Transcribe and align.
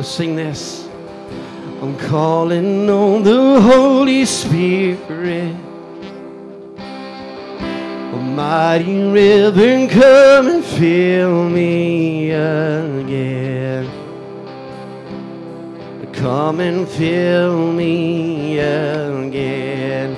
Let's 0.00 0.12
sing 0.12 0.34
this. 0.34 0.88
I'm 1.82 1.94
calling 1.98 2.88
on 2.88 3.22
the 3.22 3.60
Holy 3.60 4.24
Spirit. 4.24 5.54
A 6.78 8.16
mighty 8.16 9.02
river, 9.10 9.86
come 9.88 10.48
and 10.48 10.64
fill 10.64 11.50
me 11.50 12.30
again. 12.30 13.90
Come 16.14 16.60
and 16.60 16.88
fill 16.88 17.70
me 17.70 18.58
again. 18.58 20.16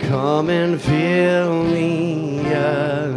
Come 0.00 0.48
and 0.48 0.80
fill 0.80 1.64
me 1.64 2.38
again. 2.38 3.09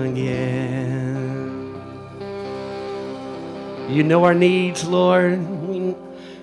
You 3.94 4.02
know 4.02 4.24
our 4.24 4.34
needs, 4.34 4.88
Lord. 4.88 5.40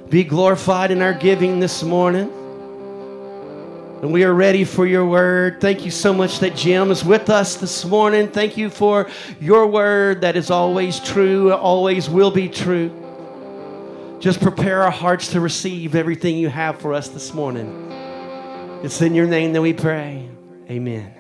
Be 0.09 0.23
glorified 0.23 0.93
in 0.93 1.03
our 1.03 1.13
giving 1.13 1.59
this 1.59 1.83
morning. 1.83 2.31
And 4.03 4.13
we 4.13 4.23
are 4.23 4.33
ready 4.33 4.63
for 4.63 4.87
your 4.87 5.05
word. 5.05 5.61
Thank 5.61 5.85
you 5.85 5.91
so 5.91 6.15
much 6.15 6.39
that 6.39 6.55
Jim 6.55 6.93
is 6.93 7.05
with 7.05 7.29
us 7.29 7.57
this 7.57 7.85
morning. 7.85 8.29
Thank 8.29 8.57
you 8.57 8.71
for 8.71 9.11
your 9.41 9.67
word 9.67 10.21
that 10.21 10.37
is 10.37 10.51
always 10.51 11.01
true, 11.01 11.53
always 11.53 12.09
will 12.09 12.31
be 12.31 12.49
true. 12.49 12.97
Just 14.21 14.41
prepare 14.41 14.85
our 14.85 14.93
hearts 14.93 15.33
to 15.33 15.41
receive 15.41 15.97
everything 15.97 16.37
you 16.37 16.49
have 16.49 16.81
for 16.81 16.95
us 16.95 17.09
this 17.09 17.35
morning. 17.35 17.91
It's 18.85 19.03
in 19.03 19.13
your 19.13 19.27
name 19.27 19.53
that 19.55 19.63
we 19.63 19.73
pray. 19.73 20.31
Amen. 20.71 21.20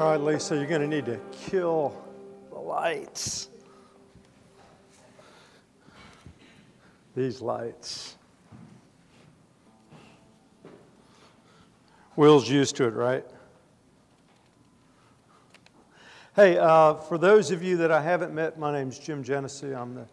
All 0.00 0.12
right, 0.12 0.18
Lisa, 0.18 0.56
you're 0.56 0.64
going 0.64 0.80
to 0.80 0.88
need 0.88 1.04
to 1.04 1.20
kill 1.30 1.94
the 2.48 2.58
lights. 2.58 3.50
These 7.14 7.42
lights. 7.42 8.16
Will's 12.16 12.48
used 12.48 12.76
to 12.76 12.84
it, 12.84 12.94
right? 12.94 13.26
Hey, 16.34 16.56
uh, 16.56 16.94
for 16.94 17.18
those 17.18 17.50
of 17.50 17.62
you 17.62 17.76
that 17.76 17.92
I 17.92 18.00
haven't 18.00 18.32
met, 18.32 18.58
my 18.58 18.72
name's 18.72 18.98
Jim 18.98 19.22
Genesse. 19.22 19.64
I'm 19.78 19.94
the 19.94 20.06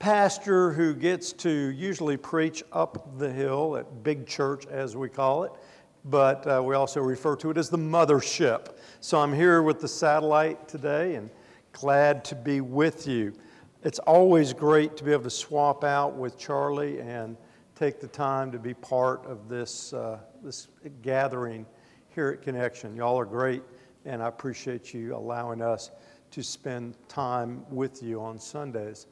pastor 0.00 0.72
who 0.72 0.94
gets 0.96 1.32
to 1.34 1.48
usually 1.48 2.16
preach 2.16 2.64
up 2.72 3.16
the 3.20 3.30
hill 3.30 3.76
at 3.76 4.02
Big 4.02 4.26
Church, 4.26 4.66
as 4.66 4.96
we 4.96 5.08
call 5.08 5.44
it, 5.44 5.52
but 6.04 6.46
uh, 6.46 6.62
we 6.64 6.74
also 6.74 7.00
refer 7.00 7.36
to 7.36 7.50
it 7.50 7.58
as 7.58 7.68
the 7.68 7.78
mothership. 7.78 8.76
So 9.00 9.20
I'm 9.20 9.32
here 9.32 9.62
with 9.62 9.80
the 9.80 9.88
satellite 9.88 10.68
today 10.68 11.14
and 11.14 11.30
glad 11.72 12.24
to 12.26 12.34
be 12.34 12.60
with 12.60 13.06
you. 13.06 13.32
It's 13.84 13.98
always 14.00 14.52
great 14.52 14.96
to 14.96 15.04
be 15.04 15.12
able 15.12 15.24
to 15.24 15.30
swap 15.30 15.84
out 15.84 16.14
with 16.14 16.38
Charlie 16.38 17.00
and 17.00 17.36
take 17.74 18.00
the 18.00 18.06
time 18.06 18.52
to 18.52 18.58
be 18.58 18.74
part 18.74 19.24
of 19.26 19.48
this, 19.48 19.92
uh, 19.92 20.18
this 20.42 20.68
gathering 21.02 21.66
here 22.14 22.28
at 22.28 22.42
Connection. 22.42 22.94
Y'all 22.94 23.18
are 23.18 23.24
great, 23.24 23.62
and 24.04 24.22
I 24.22 24.28
appreciate 24.28 24.94
you 24.94 25.16
allowing 25.16 25.62
us 25.62 25.90
to 26.30 26.42
spend 26.42 26.96
time 27.08 27.64
with 27.70 28.02
you 28.02 28.20
on 28.20 28.38
Sundays. 28.38 29.06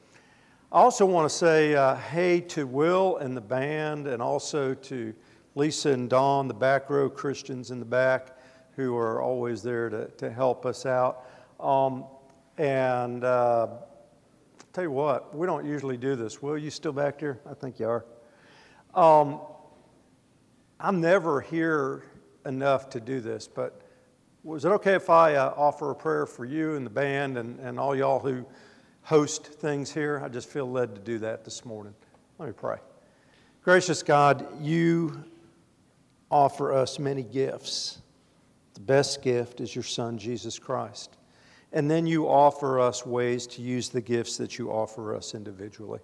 I 0.72 0.78
also 0.78 1.04
want 1.04 1.28
to 1.28 1.34
say 1.34 1.74
uh, 1.74 1.96
hey 1.96 2.40
to 2.42 2.66
Will 2.66 3.16
and 3.16 3.36
the 3.36 3.40
band, 3.40 4.06
and 4.06 4.22
also 4.22 4.74
to 4.74 5.12
Lisa 5.54 5.90
and 5.90 6.08
Don, 6.08 6.48
the 6.48 6.54
back 6.54 6.88
row 6.90 7.10
Christians 7.10 7.70
in 7.70 7.80
the 7.80 7.84
back, 7.84 8.38
who 8.76 8.96
are 8.96 9.20
always 9.20 9.62
there 9.62 9.90
to, 9.90 10.06
to 10.08 10.30
help 10.30 10.64
us 10.64 10.86
out. 10.86 11.26
Um, 11.58 12.04
and 12.56 13.24
uh, 13.24 13.68
tell 14.72 14.84
you 14.84 14.90
what, 14.90 15.36
we 15.36 15.46
don't 15.46 15.66
usually 15.66 15.96
do 15.96 16.14
this. 16.14 16.40
Will, 16.40 16.56
you 16.56 16.70
still 16.70 16.92
back 16.92 17.18
there? 17.18 17.40
I 17.48 17.54
think 17.54 17.80
you 17.80 17.88
are. 17.88 18.04
Um, 18.94 19.40
I'm 20.78 21.00
never 21.00 21.40
here 21.40 22.04
enough 22.46 22.88
to 22.90 23.00
do 23.00 23.20
this, 23.20 23.48
but 23.48 23.82
was 24.42 24.64
it 24.64 24.68
okay 24.68 24.94
if 24.94 25.10
I 25.10 25.34
uh, 25.34 25.52
offer 25.56 25.90
a 25.90 25.94
prayer 25.94 26.24
for 26.26 26.44
you 26.44 26.76
and 26.76 26.86
the 26.86 26.90
band 26.90 27.36
and, 27.36 27.60
and 27.60 27.78
all 27.78 27.94
y'all 27.94 28.18
who 28.18 28.46
host 29.02 29.46
things 29.46 29.92
here? 29.92 30.22
I 30.24 30.28
just 30.28 30.48
feel 30.48 30.70
led 30.70 30.94
to 30.94 31.00
do 31.00 31.18
that 31.18 31.44
this 31.44 31.64
morning. 31.64 31.94
Let 32.38 32.46
me 32.46 32.54
pray. 32.56 32.78
Gracious 33.62 34.02
God, 34.02 34.46
you 34.62 35.22
offer 36.30 36.72
us 36.72 36.98
many 36.98 37.22
gifts. 37.22 38.00
The 38.74 38.80
best 38.80 39.22
gift 39.22 39.60
is 39.60 39.74
your 39.74 39.84
Son, 39.84 40.18
Jesus 40.18 40.58
Christ. 40.58 41.16
And 41.72 41.90
then 41.90 42.06
you 42.06 42.28
offer 42.28 42.80
us 42.80 43.06
ways 43.06 43.46
to 43.48 43.62
use 43.62 43.88
the 43.88 44.00
gifts 44.00 44.36
that 44.38 44.58
you 44.58 44.70
offer 44.70 45.14
us 45.14 45.34
individually. 45.34 46.00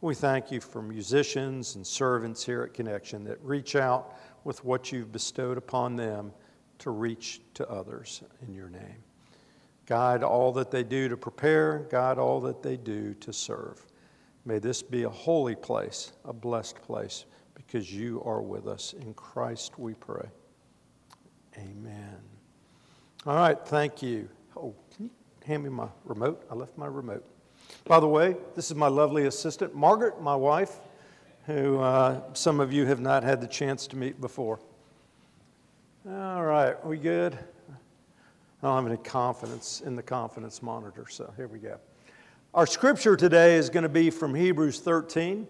We 0.00 0.14
thank 0.14 0.50
you 0.50 0.60
for 0.60 0.82
musicians 0.82 1.76
and 1.76 1.86
servants 1.86 2.44
here 2.44 2.62
at 2.62 2.74
Connection 2.74 3.24
that 3.24 3.42
reach 3.42 3.76
out 3.76 4.16
with 4.44 4.64
what 4.64 4.92
you've 4.92 5.12
bestowed 5.12 5.58
upon 5.58 5.96
them 5.96 6.32
to 6.78 6.90
reach 6.90 7.40
to 7.54 7.68
others 7.68 8.22
in 8.46 8.52
your 8.52 8.68
name. 8.68 9.02
Guide 9.86 10.22
all 10.22 10.52
that 10.52 10.70
they 10.70 10.82
do 10.82 11.08
to 11.08 11.16
prepare, 11.16 11.86
guide 11.90 12.18
all 12.18 12.40
that 12.40 12.62
they 12.62 12.76
do 12.76 13.14
to 13.14 13.32
serve. 13.32 13.86
May 14.44 14.58
this 14.58 14.82
be 14.82 15.04
a 15.04 15.08
holy 15.08 15.54
place, 15.54 16.12
a 16.24 16.32
blessed 16.32 16.82
place, 16.82 17.24
because 17.56 17.92
you 17.92 18.22
are 18.24 18.40
with 18.40 18.68
us. 18.68 18.94
In 19.00 19.14
Christ 19.14 19.78
we 19.78 19.94
pray. 19.94 20.28
Amen. 21.56 22.18
All 23.26 23.34
right, 23.34 23.58
thank 23.66 24.02
you. 24.02 24.28
Oh, 24.56 24.74
can 24.94 25.06
you 25.06 25.10
hand 25.44 25.64
me 25.64 25.70
my 25.70 25.88
remote? 26.04 26.44
I 26.50 26.54
left 26.54 26.76
my 26.78 26.86
remote. 26.86 27.24
By 27.84 27.98
the 27.98 28.06
way, 28.06 28.36
this 28.54 28.70
is 28.70 28.76
my 28.76 28.88
lovely 28.88 29.26
assistant, 29.26 29.74
Margaret, 29.74 30.20
my 30.20 30.36
wife, 30.36 30.80
who 31.46 31.78
uh, 31.80 32.20
some 32.34 32.60
of 32.60 32.72
you 32.72 32.86
have 32.86 33.00
not 33.00 33.24
had 33.24 33.40
the 33.40 33.46
chance 33.46 33.86
to 33.88 33.96
meet 33.96 34.20
before. 34.20 34.60
All 36.08 36.44
right, 36.44 36.84
we 36.86 36.98
good? 36.98 37.34
I 37.34 38.66
don't 38.66 38.84
have 38.84 38.86
any 38.86 39.02
confidence 39.02 39.82
in 39.84 39.96
the 39.96 40.02
confidence 40.02 40.62
monitor, 40.62 41.06
so 41.08 41.32
here 41.36 41.48
we 41.48 41.58
go. 41.58 41.78
Our 42.54 42.66
scripture 42.66 43.16
today 43.16 43.56
is 43.56 43.70
going 43.70 43.82
to 43.82 43.88
be 43.88 44.10
from 44.10 44.34
Hebrews 44.34 44.80
13, 44.80 45.46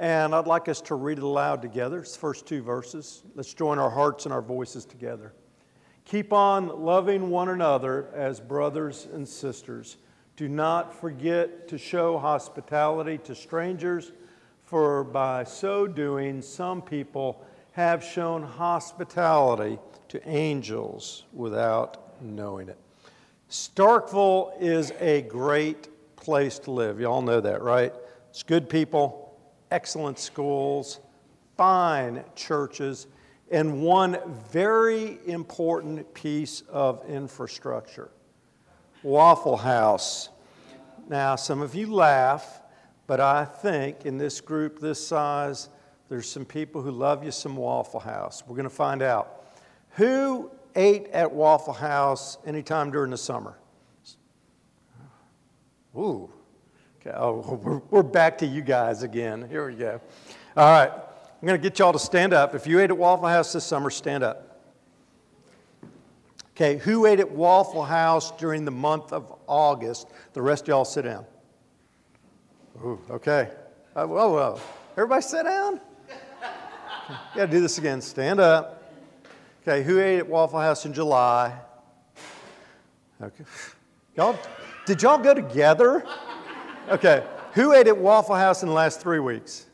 and 0.00 0.34
I'd 0.34 0.46
like 0.46 0.66
us 0.68 0.80
to 0.82 0.94
read 0.94 1.18
it 1.18 1.24
aloud 1.24 1.60
together. 1.60 2.00
It's 2.00 2.14
the 2.14 2.20
first 2.20 2.46
two 2.46 2.62
verses. 2.62 3.22
Let's 3.34 3.52
join 3.52 3.78
our 3.78 3.90
hearts 3.90 4.24
and 4.24 4.32
our 4.32 4.40
voices 4.40 4.86
together. 4.86 5.34
Keep 6.06 6.32
on 6.32 6.68
loving 6.82 7.28
one 7.28 7.50
another 7.50 8.08
as 8.14 8.40
brothers 8.40 9.06
and 9.12 9.28
sisters 9.28 9.98
do 10.36 10.48
not 10.48 10.98
forget 10.98 11.68
to 11.68 11.76
show 11.76 12.18
hospitality 12.18 13.18
to 13.18 13.34
strangers, 13.34 14.12
for 14.64 15.04
by 15.04 15.44
so 15.44 15.86
doing, 15.86 16.40
some 16.40 16.80
people 16.80 17.44
have 17.72 18.02
shown 18.02 18.42
hospitality 18.42 19.78
to 20.08 20.26
angels 20.26 21.24
without 21.34 22.22
knowing 22.22 22.70
it. 22.70 22.78
Starkville 23.50 24.58
is 24.62 24.94
a 24.98 25.20
great 25.22 25.88
place 26.16 26.58
to 26.60 26.70
live. 26.70 27.00
You 27.00 27.06
all 27.06 27.20
know 27.20 27.42
that, 27.42 27.60
right? 27.60 27.92
It's 28.30 28.42
good 28.42 28.70
people, 28.70 29.29
excellent 29.70 30.18
schools, 30.18 31.00
fine 31.56 32.24
churches, 32.34 33.06
and 33.50 33.82
one 33.82 34.18
very 34.50 35.18
important 35.26 36.12
piece 36.14 36.62
of 36.68 37.04
infrastructure 37.08 38.10
Waffle 39.02 39.56
House. 39.56 40.28
Now, 41.08 41.34
some 41.34 41.62
of 41.62 41.74
you 41.74 41.92
laugh, 41.92 42.60
but 43.06 43.18
I 43.18 43.44
think 43.44 44.06
in 44.06 44.18
this 44.18 44.40
group 44.40 44.78
this 44.78 45.04
size, 45.04 45.68
there's 46.08 46.28
some 46.28 46.44
people 46.44 46.82
who 46.82 46.90
love 46.90 47.24
you 47.24 47.30
some 47.30 47.56
Waffle 47.56 48.00
House. 48.00 48.42
We're 48.46 48.56
going 48.56 48.68
to 48.68 48.74
find 48.74 49.02
out. 49.02 49.46
Who 49.92 50.50
ate 50.76 51.08
at 51.08 51.32
Waffle 51.32 51.72
House 51.72 52.38
anytime 52.46 52.90
during 52.90 53.10
the 53.10 53.18
summer? 53.18 53.56
Ooh. 55.96 56.30
Okay, 57.00 57.16
oh, 57.16 57.58
we're, 57.62 57.80
we're 57.90 58.02
back 58.02 58.36
to 58.38 58.46
you 58.46 58.60
guys 58.60 59.02
again. 59.02 59.48
Here 59.48 59.66
we 59.66 59.74
go. 59.74 60.02
All 60.54 60.70
right. 60.70 60.90
I'm 60.90 61.46
going 61.46 61.58
to 61.58 61.62
get 61.62 61.78
y'all 61.78 61.94
to 61.94 61.98
stand 61.98 62.34
up. 62.34 62.54
If 62.54 62.66
you 62.66 62.78
ate 62.78 62.90
at 62.90 62.98
Waffle 62.98 63.26
House 63.26 63.54
this 63.54 63.64
summer, 63.64 63.88
stand 63.88 64.22
up. 64.22 64.60
Okay, 66.50 66.76
who 66.76 67.06
ate 67.06 67.18
at 67.18 67.30
Waffle 67.30 67.84
House 67.84 68.32
during 68.32 68.66
the 68.66 68.70
month 68.70 69.14
of 69.14 69.34
August? 69.46 70.08
The 70.34 70.42
rest 70.42 70.64
of 70.64 70.68
y'all 70.68 70.84
sit 70.84 71.06
down. 71.06 71.24
Ooh, 72.84 73.00
okay. 73.08 73.48
Uh, 73.96 74.04
whoa, 74.04 74.32
whoa. 74.32 74.60
Everybody 74.92 75.22
sit 75.22 75.44
down? 75.44 75.80
You 77.08 77.16
got 77.34 77.46
to 77.46 77.50
do 77.50 77.62
this 77.62 77.78
again. 77.78 78.02
Stand 78.02 78.40
up. 78.40 78.92
Okay, 79.62 79.82
who 79.82 80.00
ate 80.00 80.18
at 80.18 80.28
Waffle 80.28 80.60
House 80.60 80.84
in 80.84 80.92
July? 80.92 81.58
Okay. 83.22 83.44
Y'all, 84.16 84.38
did 84.84 85.02
y'all 85.02 85.16
go 85.16 85.32
together? 85.32 86.04
Okay. 86.88 87.24
Who 87.54 87.72
ate 87.72 87.88
at 87.88 87.98
Waffle 87.98 88.36
House 88.36 88.62
in 88.62 88.68
the 88.68 88.74
last 88.74 89.00
three 89.00 89.18
weeks? 89.18 89.66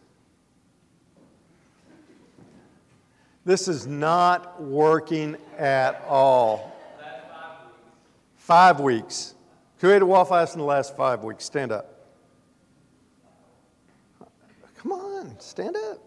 This 3.45 3.69
is 3.69 3.87
not 3.87 4.61
working 4.61 5.37
at 5.57 6.03
all. 6.09 6.77
Five 8.37 8.81
weeks. 8.81 9.35
Who 9.79 9.93
ate 9.93 10.03
a 10.03 10.07
Waffle 10.07 10.37
House 10.37 10.55
in 10.55 10.61
the 10.61 10.67
last 10.67 10.97
five 10.97 11.23
weeks? 11.23 11.45
Stand 11.45 11.71
up. 11.71 11.93
Come 14.79 14.93
on, 14.93 15.39
stand 15.39 15.77
up. 15.77 15.99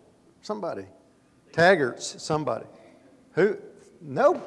Somebody. 0.41 0.85
Taggarts, 1.51 2.19
somebody. 2.19 2.65
Who? 3.33 3.57
No. 4.01 4.41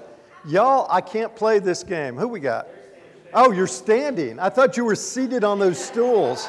Y'all, 0.46 0.86
I 0.90 1.00
can't 1.00 1.34
play 1.36 1.60
this 1.60 1.84
game. 1.84 2.16
Who 2.16 2.28
we 2.28 2.40
got? 2.40 2.66
Oh, 3.34 3.50
you're 3.50 3.66
standing. 3.66 4.38
I 4.38 4.50
thought 4.50 4.76
you 4.76 4.84
were 4.84 4.94
seated 4.94 5.42
on 5.42 5.58
those 5.58 5.82
stools. 5.82 6.48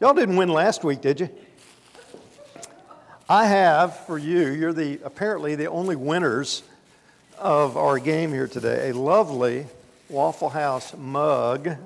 Y'all 0.00 0.14
didn't 0.14 0.36
win 0.36 0.48
last 0.48 0.82
week, 0.82 1.00
did 1.00 1.20
you? 1.20 1.30
I 3.28 3.46
have 3.46 4.06
for 4.06 4.18
you, 4.18 4.48
you're 4.48 4.72
the 4.72 4.98
apparently 5.04 5.54
the 5.54 5.68
only 5.68 5.94
winners 5.94 6.64
of 7.38 7.76
our 7.76 8.00
game 8.00 8.32
here 8.32 8.48
today, 8.48 8.90
a 8.90 8.94
lovely 8.94 9.66
Waffle 10.08 10.48
House 10.48 10.96
mug 10.96 11.76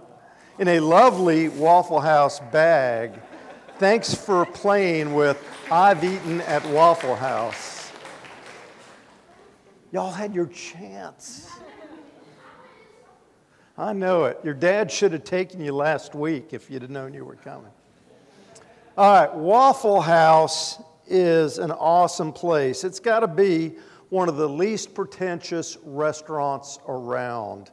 in 0.58 0.68
a 0.68 0.80
lovely 0.80 1.50
Waffle 1.50 2.00
House 2.00 2.40
bag. 2.40 3.12
Thanks 3.78 4.14
for 4.14 4.46
playing 4.46 5.12
with 5.12 5.36
I've 5.70 6.02
Eaten 6.02 6.40
at 6.42 6.64
Waffle 6.66 7.16
House. 7.16 7.92
Y'all 9.92 10.12
had 10.12 10.34
your 10.34 10.46
chance. 10.46 11.50
I 13.76 13.92
know 13.92 14.24
it. 14.24 14.38
Your 14.44 14.54
dad 14.54 14.90
should 14.90 15.12
have 15.12 15.24
taken 15.24 15.60
you 15.60 15.72
last 15.72 16.14
week 16.14 16.52
if 16.52 16.70
you'd 16.70 16.82
have 16.82 16.90
known 16.92 17.12
you 17.12 17.24
were 17.24 17.34
coming. 17.34 17.72
All 18.96 19.12
right, 19.12 19.34
Waffle 19.34 20.00
House 20.00 20.80
is 21.08 21.58
an 21.58 21.72
awesome 21.72 22.32
place. 22.32 22.84
It's 22.84 23.00
got 23.00 23.20
to 23.20 23.26
be 23.26 23.74
one 24.10 24.28
of 24.28 24.36
the 24.36 24.48
least 24.48 24.94
pretentious 24.94 25.76
restaurants 25.84 26.78
around. 26.86 27.72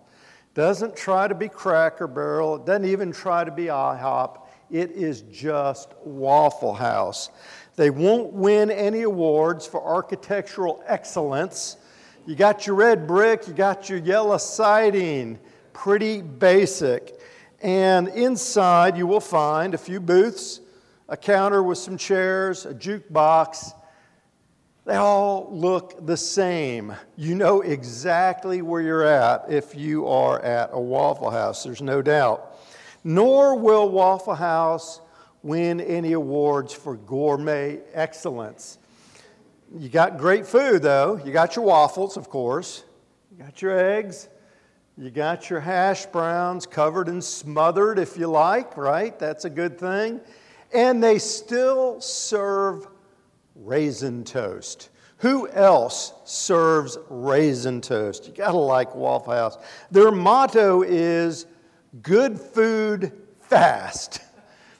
Doesn't 0.56 0.96
try 0.96 1.28
to 1.28 1.36
be 1.36 1.48
Cracker 1.48 2.08
Barrel, 2.08 2.56
it 2.56 2.66
doesn't 2.66 2.86
even 2.86 3.12
try 3.12 3.44
to 3.44 3.52
be 3.52 3.66
IHOP. 3.66 4.40
It 4.72 4.92
is 4.92 5.22
just 5.32 5.94
Waffle 6.04 6.74
House. 6.74 7.30
They 7.76 7.92
won't 7.92 8.34
win 8.34 8.72
any 8.72 9.04
awards 9.04 9.68
for 9.68 9.84
architectural 9.84 10.84
excellence. 10.88 11.78
You 12.26 12.36
got 12.36 12.66
your 12.66 12.76
red 12.76 13.06
brick, 13.06 13.48
you 13.48 13.54
got 13.54 13.88
your 13.88 14.00
yellow 14.00 14.38
siding, 14.38 15.40
pretty 15.74 16.22
basic. 16.22 17.20
And 17.62 18.08
inside, 18.10 18.98
you 18.98 19.06
will 19.08 19.20
find 19.20 19.74
a 19.74 19.78
few 19.78 20.00
booths 20.00 20.62
a 21.12 21.18
counter 21.18 21.62
with 21.62 21.78
some 21.78 21.98
chairs, 21.98 22.66
a 22.66 22.74
jukebox. 22.74 23.74
They 24.86 24.96
all 24.96 25.50
look 25.52 26.06
the 26.06 26.16
same. 26.16 26.96
You 27.18 27.36
know 27.36 27.60
exactly 27.62 28.62
where 28.62 28.82
you're 28.82 29.04
at 29.04 29.52
if 29.52 29.76
you 29.76 30.08
are 30.08 30.40
at 30.40 30.70
a 30.72 30.80
Waffle 30.80 31.30
House, 31.30 31.66
there's 31.66 31.82
no 31.82 32.02
doubt. 32.02 32.58
Nor 33.04 33.58
will 33.58 33.90
Waffle 33.90 34.36
House 34.36 35.02
win 35.44 35.82
any 35.82 36.14
awards 36.14 36.74
for 36.74 36.96
gourmet 36.96 37.82
excellence. 37.94 38.78
You 39.78 39.90
got 39.90 40.18
great 40.18 40.48
food, 40.48 40.82
though. 40.82 41.20
You 41.26 41.34
got 41.34 41.58
your 41.58 41.66
waffles, 41.66 42.16
of 42.16 42.30
course. 42.30 42.84
You 43.32 43.44
got 43.44 43.62
your 43.62 43.78
eggs. 43.78 44.30
You 44.98 45.10
got 45.10 45.50
your 45.50 45.60
hash 45.60 46.06
browns 46.08 46.66
covered 46.66 47.08
and 47.08 47.24
smothered, 47.24 47.98
if 47.98 48.18
you 48.18 48.28
like, 48.28 48.78
right? 48.78 49.18
That's 49.18 49.46
a 49.46 49.50
good 49.50 49.80
thing 49.80 50.22
and 50.74 51.04
they 51.04 51.20
still 51.20 52.00
serve 52.02 52.88
raisin 53.56 54.24
toast. 54.24 54.90
Who 55.18 55.48
else 55.50 56.14
serves 56.26 56.98
raisin 57.10 57.82
toast? 57.82 58.28
You 58.28 58.34
gotta 58.34 58.58
like 58.58 58.96
Waffle 58.96 59.34
House. 59.34 59.58
Their 59.92 60.12
motto 60.12 60.82
is 60.82 61.46
good 62.02 62.40
food 62.40 63.12
fast. 63.42 64.22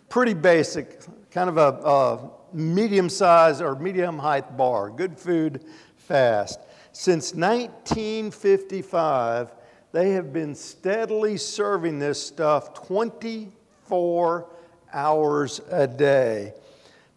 Pretty 0.10 0.34
basic, 0.34 1.02
kind 1.30 1.50
of 1.50 1.58
a, 1.58 1.88
a 1.88 2.32
medium 2.56 3.08
size 3.08 3.62
or 3.62 3.76
medium 3.76 4.18
height 4.18 4.58
bar. 4.58 4.90
Good 4.90 5.18
food 5.18 5.64
fast. 5.96 6.60
Since 6.92 7.36
1955, 7.36 9.54
they 9.92 10.12
have 10.12 10.32
been 10.32 10.56
steadily 10.56 11.38
serving 11.38 12.00
this 12.00 12.26
stuff 12.26 12.74
24 12.88 14.48
hours 14.94 15.62
a 15.70 15.88
day. 15.88 16.54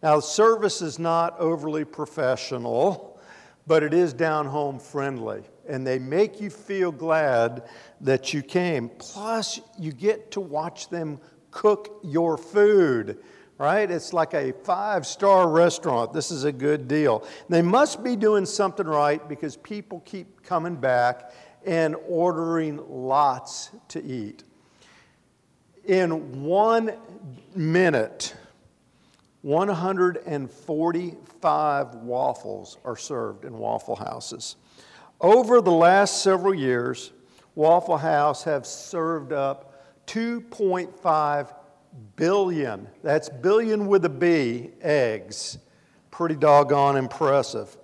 Now, 0.03 0.19
service 0.19 0.81
is 0.81 0.99
not 0.99 1.39
overly 1.39 1.85
professional, 1.85 3.19
but 3.65 3.81
it 3.81 3.93
is 3.93 4.13
down 4.13 4.45
home 4.45 4.79
friendly. 4.79 5.43
And 5.67 5.87
they 5.87 5.97
make 5.97 6.39
you 6.39 6.49
feel 6.49 6.91
glad 6.91 7.63
that 8.01 8.33
you 8.33 8.43
came. 8.43 8.89
Plus, 8.89 9.59
you 9.79 9.91
get 9.91 10.31
to 10.31 10.41
watch 10.41 10.89
them 10.89 11.19
cook 11.49 12.01
your 12.03 12.37
food, 12.37 13.17
right? 13.57 13.89
It's 13.89 14.13
like 14.13 14.33
a 14.33 14.51
five 14.63 15.07
star 15.07 15.49
restaurant. 15.49 16.13
This 16.13 16.29
is 16.29 16.43
a 16.43 16.51
good 16.51 16.87
deal. 16.87 17.25
They 17.49 17.61
must 17.61 18.03
be 18.03 18.15
doing 18.15 18.45
something 18.45 18.85
right 18.85 19.27
because 19.27 19.55
people 19.55 20.01
keep 20.05 20.43
coming 20.43 20.75
back 20.75 21.31
and 21.65 21.95
ordering 22.07 22.79
lots 22.87 23.71
to 23.89 24.03
eat 24.03 24.43
in 25.85 26.43
one 26.43 26.93
minute, 27.55 28.35
145 29.43 31.95
waffles 31.95 32.77
are 32.83 32.97
served 32.97 33.45
in 33.45 33.55
Waffle 33.57 33.95
Houses. 33.95 34.55
Over 35.21 35.61
the 35.61 35.71
last 35.71 36.23
several 36.23 36.55
years, 36.55 37.11
Waffle 37.53 37.97
House 37.97 38.43
have 38.43 38.65
served 38.65 39.31
up 39.31 40.07
2.5 40.07 41.53
billion, 42.15 42.87
that's 43.01 43.29
billion 43.29 43.87
with 43.87 44.03
a 44.05 44.09
B, 44.09 44.71
eggs. 44.81 45.57
Pretty 46.11 46.35
doggone 46.35 46.97
impressive. 46.97 47.77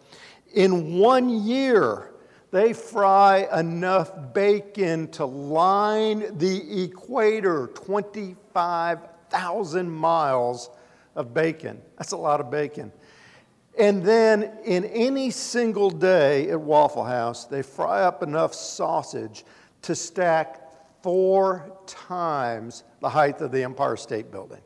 In 0.54 0.98
one 0.98 1.30
year, 1.30 2.11
they 2.52 2.74
fry 2.74 3.48
enough 3.58 4.12
bacon 4.34 5.08
to 5.12 5.24
line 5.26 6.38
the 6.38 6.84
equator 6.84 7.68
25,000 7.74 9.90
miles 9.90 10.70
of 11.16 11.34
bacon. 11.34 11.82
That's 11.98 12.12
a 12.12 12.18
lot 12.18 12.42
of 12.42 12.52
bacon. 12.52 12.92
And 13.80 14.04
then 14.04 14.52
in 14.66 14.84
any 14.86 15.32
single 15.32 15.90
day 15.90 16.50
at 16.50 16.60
Waffle 16.60 17.06
House, 17.06 17.46
they 17.46 17.62
fry 17.62 18.04
up 18.04 18.22
enough 18.22 18.54
sausage 18.54 19.46
to 19.84 19.96
stack 19.96 20.58
four 21.02 21.78
times 21.88 22.84
the 23.00 23.10
height 23.10 23.40
of 23.42 23.52
the 23.52 23.64
Empire 23.64 23.96
State 23.96 24.30
Building. 24.30 24.62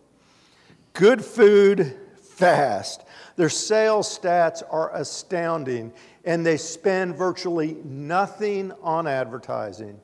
Good 0.94 1.24
food, 1.24 1.96
fast. 2.36 3.06
Their 3.36 3.50
sales 3.50 4.20
stats 4.20 4.62
are 4.70 4.94
astounding 4.96 5.94
and 6.26 6.46
they 6.46 6.58
spend 6.58 7.16
virtually 7.16 7.78
nothing 7.84 8.72
on 8.82 9.08
advertising. 9.08 10.00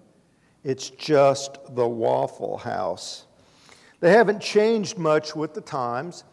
It's 0.63 0.89
just 0.91 1.57
the 1.75 1.87
Waffle 1.87 2.57
House. 2.57 3.25
They 3.99 4.11
haven't 4.11 4.41
changed 4.41 4.97
much 4.97 5.35
with 5.35 5.53
the 5.53 5.61
times. 5.61 6.23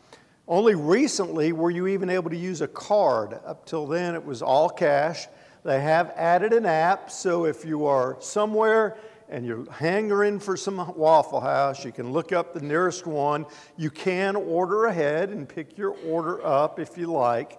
Only 0.47 0.75
recently 0.75 1.53
were 1.53 1.71
you 1.71 1.87
even 1.87 2.11
able 2.11 2.31
to 2.31 2.37
use 2.37 2.61
a 2.61 2.69
card. 2.69 3.39
Up 3.45 3.67
till 3.67 3.87
then, 3.87 4.15
it 4.15 4.25
was 4.25 4.41
all 4.41 4.69
cash. 4.71 5.27
They 5.65 5.81
have 5.81 6.13
added 6.17 6.53
an 6.53 6.65
app, 6.65 7.11
so 7.11 7.45
if 7.45 7.65
you 7.65 7.87
are 7.87 8.17
somewhere 8.21 8.97
and 9.29 9.45
you're 9.45 9.71
hangering 9.71 10.39
for 10.39 10.57
some 10.57 10.95
Waffle 10.97 11.41
House, 11.41 11.85
you 11.85 11.93
can 11.93 12.13
look 12.13 12.33
up 12.33 12.55
the 12.55 12.61
nearest 12.61 13.07
one. 13.07 13.47
You 13.77 13.91
can 13.91 14.37
order 14.37 14.87
ahead 14.87 15.31
and 15.31 15.49
pick 15.49 15.77
your 15.77 15.97
order 16.07 16.45
up 16.45 16.79
if 16.81 16.97
you 16.97 17.07
like. 17.13 17.59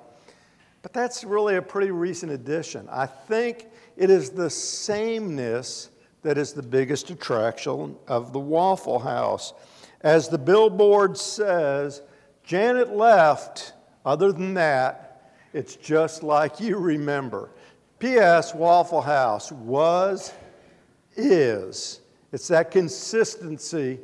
But 0.82 0.94
that's 0.94 1.24
really 1.24 1.58
a 1.58 1.62
pretty 1.62 1.92
recent 1.92 2.32
addition. 2.32 2.88
I 2.90 3.06
think 3.06 3.68
it 3.98 4.10
is 4.10 4.30
the 4.30 4.50
sameness 4.50 5.90
that 6.22 6.38
is 6.38 6.54
the 6.54 6.64
biggest 6.64 7.10
attraction 7.10 7.96
of 8.08 8.34
the 8.34 8.40
Waffle 8.40 9.00
House. 9.00 9.54
As 10.02 10.30
the 10.30 10.38
billboard 10.38 11.18
says, 11.18 12.02
Janet 12.44 12.96
left. 12.96 13.74
Other 14.06 14.32
than 14.32 14.54
that, 14.56 15.34
it's 15.54 15.76
just 15.76 16.24
like 16.24 16.60
you 16.60 16.78
remember. 16.78 17.52
P.S. 18.00 18.56
Waffle 18.56 19.02
House 19.02 19.52
was, 19.52 20.34
is. 21.16 22.02
It's 22.32 22.48
that 22.50 22.72
consistency 22.72 24.00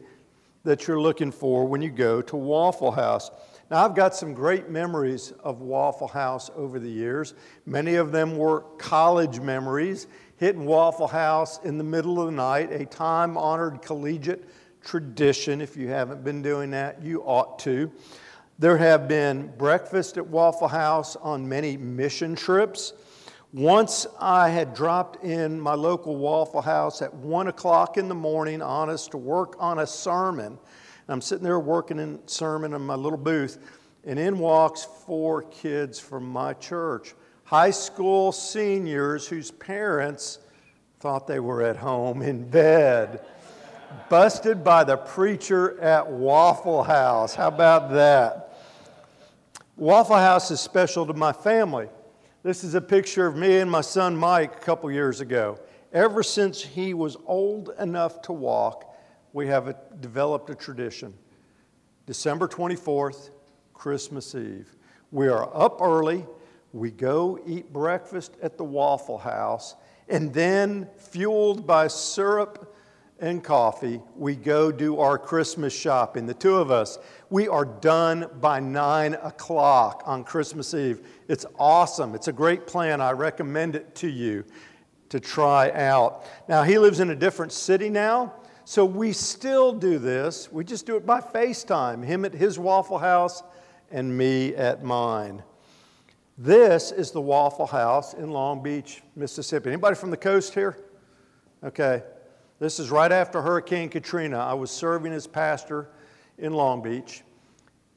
that 0.64 0.88
you're 0.88 1.00
looking 1.00 1.32
for 1.32 1.66
when 1.66 1.82
you 1.82 1.92
go 1.92 2.22
to 2.24 2.36
Waffle 2.36 2.92
House. 2.92 3.30
Now, 3.70 3.86
I've 3.86 3.96
got 3.96 4.16
some 4.16 4.34
great 4.34 4.70
memories 4.70 5.34
of 5.44 5.62
Waffle 5.62 6.08
House 6.08 6.50
over 6.56 6.80
the 6.80 6.90
years. 6.90 7.34
Many 7.66 7.96
of 7.96 8.12
them 8.12 8.38
were 8.38 8.62
college 8.78 9.40
memories, 9.40 10.08
hitting 10.38 10.66
Waffle 10.66 11.08
House 11.08 11.60
in 11.64 11.78
the 11.78 11.84
middle 11.84 12.20
of 12.20 12.28
the 12.28 12.32
night, 12.32 12.72
a 12.72 12.86
time 12.86 13.38
honored 13.38 13.82
collegiate 13.82 14.48
tradition. 14.84 15.62
If 15.62 15.76
you 15.76 15.88
haven't 15.88 16.24
been 16.24 16.42
doing 16.42 16.72
that, 16.72 17.02
you 17.02 17.22
ought 17.22 17.58
to. 17.60 17.92
There 18.58 18.78
have 18.78 19.08
been 19.08 19.52
breakfast 19.58 20.18
at 20.18 20.28
Waffle 20.28 20.68
House 20.68 21.16
on 21.18 21.48
many 21.48 21.76
mission 21.76 22.36
trips. 22.36 22.94
Once 23.56 24.06
I 24.20 24.50
had 24.50 24.74
dropped 24.74 25.24
in 25.24 25.58
my 25.58 25.76
local 25.76 26.18
Waffle 26.18 26.62
House 26.62 27.02
at 27.02 27.14
1 27.14 27.48
o'clock 27.48 27.96
in 27.96 28.10
the 28.10 28.14
morning, 28.14 28.62
honest, 28.62 29.12
to 29.12 29.18
work 29.18 29.56
on 29.60 29.80
a 29.80 29.88
sermon. 29.88 30.60
I'm 31.08 31.22
sitting 31.22 31.46
there 31.46 31.62
working 31.62 31.98
in 31.98 32.20
sermon 32.28 32.74
in 32.74 32.82
my 32.82 32.96
little 32.96 33.18
booth, 33.18 33.60
and 34.04 34.20
in 34.20 34.40
walks 34.40 34.84
four 34.84 35.44
kids 35.44 36.02
from 36.02 36.28
my 36.28 36.52
church, 36.56 37.16
high 37.46 37.72
school 37.72 38.34
seniors 38.34 39.26
whose 39.26 39.52
parents 39.52 40.40
thought 41.00 41.26
they 41.26 41.40
were 41.40 41.62
at 41.62 41.78
home 41.78 42.22
in 42.22 42.50
bed. 42.50 43.26
Busted 44.10 44.66
by 44.66 44.84
the 44.84 44.98
preacher 44.98 45.80
at 45.80 46.06
Waffle 46.06 46.84
House. 46.84 47.34
How 47.34 47.48
about 47.48 47.90
that? 47.92 48.58
Waffle 49.78 50.18
House 50.18 50.52
is 50.52 50.60
special 50.60 51.06
to 51.06 51.14
my 51.14 51.32
family. 51.32 51.88
This 52.46 52.64
is 52.64 52.75
a 52.75 52.82
picture 52.82 53.25
of 53.25 53.36
me 53.36 53.58
and 53.58 53.72
my 53.72 53.82
son 53.82 54.16
Mike 54.16 54.58
a 54.58 54.60
couple 54.60 54.92
years 54.92 55.20
ago. 55.20 55.58
Ever 55.92 56.22
since 56.22 56.62
he 56.62 56.94
was 56.94 57.18
old 57.25 57.72
enough 57.80 58.22
to 58.22 58.34
walk, 58.34 58.96
we 59.34 59.48
have 59.48 59.68
a, 59.68 59.75
developed 60.00 60.52
a 60.52 60.54
tradition. 60.54 61.16
December 62.06 62.48
24th, 62.48 63.32
Christmas 63.74 64.36
Eve. 64.36 64.75
We 65.12 65.28
are 65.28 65.50
up 65.58 65.82
early, 65.82 66.24
we 66.72 66.92
go 66.92 67.40
eat 67.48 67.74
breakfast 67.74 68.38
at 68.44 68.60
the 68.60 68.64
Waffle 68.64 69.18
House, 69.18 69.74
and 70.08 70.32
then, 70.32 70.88
fueled 71.00 71.66
by 71.66 71.88
syrup 71.88 72.75
and 73.19 73.43
coffee, 73.43 74.01
we 74.15 74.36
go 74.36 74.72
do 74.72 75.00
our 75.00 75.17
Christmas 75.17 75.74
shopping. 75.74 76.25
The 76.25 76.34
two 76.34 76.55
of 76.55 76.69
us, 76.69 77.00
we 77.29 77.48
are 77.48 77.65
done 77.65 78.29
by 78.41 78.60
nine 78.60 79.13
o'clock 79.15 80.03
on 80.05 80.24
Christmas 80.24 80.74
Eve. 80.74 81.01
It's 81.27 81.45
awesome. 81.57 82.13
It's 82.13 82.27
a 82.27 82.34
great 82.34 82.67
plan. 82.67 83.01
I 83.01 83.12
recommend 83.12 83.75
it 83.75 83.95
to 83.95 84.10
you 84.10 84.43
to 85.10 85.19
try 85.19 85.72
out. 85.72 86.25
Now, 86.50 86.63
he 86.63 86.77
lives 86.77 87.00
in 87.00 87.10
a 87.10 87.15
different 87.15 87.51
city 87.51 87.89
now, 87.89 88.34
so 88.65 88.84
we 88.84 89.13
still 89.13 89.72
do 89.72 89.98
this. 89.98 90.51
We 90.51 90.63
just 90.63 90.86
do 90.86 90.98
it 90.98 91.05
by 91.05 91.22
FaceTime, 91.22 92.03
him 92.03 92.25
at 92.25 92.34
his 92.34 92.60
Waffle 92.60 92.98
House 92.98 93.43
and 93.91 94.17
me 94.17 94.55
at 94.55 94.84
mine. 94.84 95.41
This 96.38 96.91
is 96.91 97.12
the 97.12 97.22
Waffle 97.22 97.67
House 97.67 98.13
in 98.13 98.29
Long 98.29 98.62
Beach, 98.62 99.01
Mississippi. 99.15 99.69
Anybody 99.69 99.95
from 99.95 100.12
the 100.12 100.17
coast 100.17 100.53
here? 100.53 100.77
Okay. 101.63 102.03
This 102.58 102.80
is 102.80 102.90
right 102.90 103.12
after 103.12 103.42
Hurricane 103.42 103.90
Katrina. 103.90 104.40
I 104.40 104.54
was 104.54 104.72
serving 104.72 105.12
as 105.12 105.28
pastor 105.28 105.90
in 106.38 106.54
Long 106.54 106.82
Beach. 106.82 107.22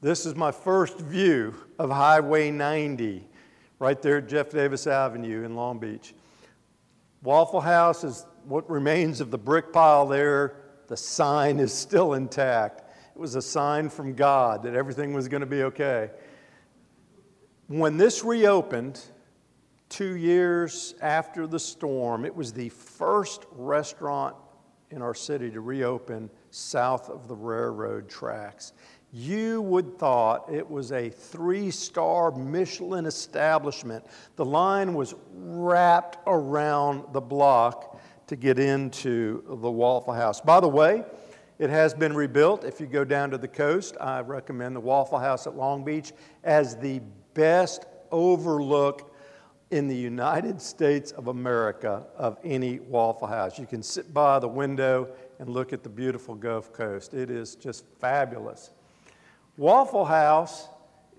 This 0.01 0.25
is 0.25 0.35
my 0.35 0.51
first 0.51 0.99
view 0.99 1.55
of 1.77 1.89
Highway 1.89 2.51
90, 2.51 3.25
right 3.79 4.01
there 4.01 4.17
at 4.17 4.27
Jeff 4.27 4.49
Davis 4.49 4.85
Avenue 4.85 5.45
in 5.45 5.55
Long 5.55 5.79
Beach. 5.79 6.13
Waffle 7.23 7.61
House 7.61 8.03
is 8.03 8.25
what 8.43 8.69
remains 8.69 9.21
of 9.21 9.31
the 9.31 9.37
brick 9.37 9.71
pile 9.71 10.05
there. 10.05 10.57
The 10.87 10.97
sign 10.97 11.59
is 11.59 11.71
still 11.71 12.15
intact. 12.15 12.81
It 13.15 13.19
was 13.19 13.35
a 13.35 13.41
sign 13.41 13.87
from 13.87 14.13
God 14.13 14.63
that 14.63 14.73
everything 14.73 15.13
was 15.13 15.29
going 15.29 15.41
to 15.41 15.47
be 15.47 15.63
okay. 15.63 16.09
When 17.67 17.95
this 17.95 18.25
reopened, 18.25 18.99
two 19.87 20.15
years 20.15 20.95
after 21.01 21.47
the 21.47 21.59
storm, 21.59 22.25
it 22.25 22.35
was 22.35 22.51
the 22.51 22.67
first 22.69 23.45
restaurant 23.53 24.35
in 24.91 25.01
our 25.01 25.13
city 25.13 25.49
to 25.51 25.61
reopen 25.61 26.29
south 26.51 27.09
of 27.09 27.27
the 27.27 27.35
railroad 27.35 28.09
tracks. 28.09 28.73
You 29.11 29.61
would 29.63 29.97
thought 29.97 30.51
it 30.51 30.69
was 30.69 30.91
a 30.91 31.09
three-star 31.09 32.31
Michelin 32.31 33.05
establishment. 33.05 34.05
The 34.35 34.45
line 34.45 34.93
was 34.93 35.15
wrapped 35.33 36.19
around 36.27 37.11
the 37.13 37.21
block 37.21 37.99
to 38.27 38.35
get 38.35 38.59
into 38.59 39.43
the 39.47 39.71
Waffle 39.71 40.13
House. 40.13 40.39
By 40.41 40.59
the 40.59 40.67
way, 40.67 41.03
it 41.57 41.71
has 41.71 41.93
been 41.95 42.13
rebuilt. 42.13 42.63
If 42.63 42.79
you 42.79 42.85
go 42.85 43.03
down 43.03 43.31
to 43.31 43.37
the 43.39 43.47
coast, 43.47 43.97
I 43.99 44.19
recommend 44.21 44.75
the 44.75 44.79
Waffle 44.79 45.17
House 45.17 45.47
at 45.47 45.55
Long 45.55 45.83
Beach 45.83 46.13
as 46.43 46.75
the 46.77 47.01
best 47.33 47.85
overlook 48.11 49.08
in 49.71 49.87
the 49.87 49.95
United 49.95 50.61
States 50.61 51.11
of 51.11 51.27
America 51.27 52.05
of 52.17 52.37
any 52.43 52.79
Waffle 52.79 53.27
House. 53.27 53.59
You 53.59 53.67
can 53.67 53.83
sit 53.83 54.13
by 54.13 54.39
the 54.39 54.47
window 54.47 55.07
and 55.37 55.49
look 55.49 55.73
at 55.73 55.83
the 55.83 55.89
beautiful 55.89 56.33
Gulf 56.33 56.73
Coast. 56.73 57.13
It 57.13 57.29
is 57.29 57.55
just 57.55 57.85
fabulous. 57.99 58.71
Waffle 59.57 60.05
House 60.05 60.69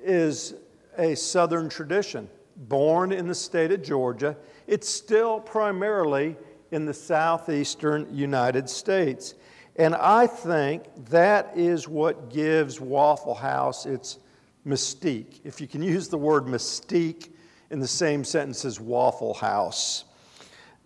is 0.03 0.55
a 0.99 1.15
Southern 1.15 1.69
tradition. 1.69 2.29
Born 2.57 3.13
in 3.13 3.27
the 3.29 3.35
state 3.35 3.71
of 3.71 3.83
Georgia, 3.83 4.37
it's 4.67 4.89
still 4.89 5.41
primarily 5.41 6.37
in 6.73 6.85
the 6.85 6.95
southeastern 6.95 8.07
United 8.15 8.69
States. 8.69 9.35
And 9.77 9.95
I 9.95 10.27
think 10.27 10.85
that 11.07 11.53
is 11.57 11.89
what 11.89 12.31
gives 12.31 12.81
Waffle 12.81 13.35
House 13.35 13.87
its 13.87 14.19
mystique. 14.67 15.41
If 15.45 15.61
you 15.61 15.67
can 15.67 15.83
use 15.97 16.09
the 16.09 16.19
word 16.19 16.45
mystique 16.45 17.31
in 17.71 17.79
the 17.79 17.89
same 17.89 18.25
sentence 18.25 18.65
as 18.65 18.81
Waffle 18.81 19.35
House 19.35 20.05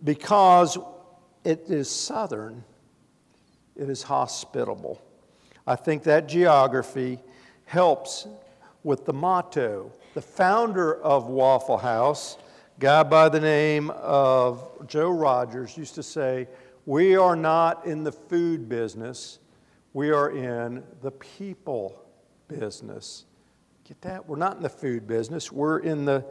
because 0.02 0.78
it 1.44 1.64
is 1.68 1.90
southern, 1.90 2.62
it 3.76 3.88
is 3.88 4.02
hospitable. 4.02 5.00
I 5.66 5.76
think 5.76 6.02
that 6.04 6.28
geography 6.28 7.18
helps 7.64 8.26
with 8.82 9.06
the 9.06 9.12
motto. 9.12 9.90
The 10.12 10.22
founder 10.22 11.00
of 11.02 11.26
Waffle 11.26 11.78
House, 11.78 12.36
guy 12.78 13.02
by 13.02 13.30
the 13.30 13.40
name 13.40 13.90
of 13.90 14.86
Joe 14.86 15.10
Rogers, 15.10 15.76
used 15.76 15.94
to 15.94 16.02
say, 16.02 16.46
We 16.84 17.16
are 17.16 17.34
not 17.34 17.86
in 17.86 18.04
the 18.04 18.12
food 18.12 18.68
business, 18.68 19.38
we 19.94 20.10
are 20.10 20.30
in 20.30 20.84
the 21.00 21.10
people 21.12 22.04
business. 22.48 23.24
Get 23.88 24.00
that? 24.02 24.26
We're 24.28 24.36
not 24.36 24.56
in 24.56 24.62
the 24.62 24.68
food 24.68 25.06
business, 25.06 25.50
we're 25.50 25.78
in 25.78 26.04
the 26.04 26.24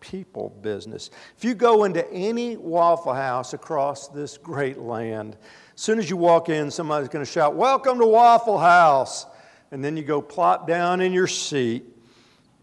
people 0.00 0.50
business. 0.62 1.10
If 1.36 1.44
you 1.44 1.54
go 1.54 1.84
into 1.84 2.10
any 2.12 2.56
Waffle 2.56 3.14
House 3.14 3.52
across 3.52 4.08
this 4.08 4.36
great 4.38 4.78
land, 4.78 5.36
as 5.74 5.80
soon 5.80 5.98
as 5.98 6.10
you 6.10 6.16
walk 6.16 6.48
in, 6.48 6.70
somebody's 6.70 7.08
going 7.08 7.24
to 7.24 7.30
shout, 7.30 7.54
Welcome 7.54 7.98
to 7.98 8.06
Waffle 8.06 8.58
House. 8.58 9.26
And 9.70 9.84
then 9.84 9.96
you 9.96 10.02
go 10.02 10.20
plop 10.20 10.66
down 10.66 11.00
in 11.00 11.12
your 11.12 11.28
seat. 11.28 11.84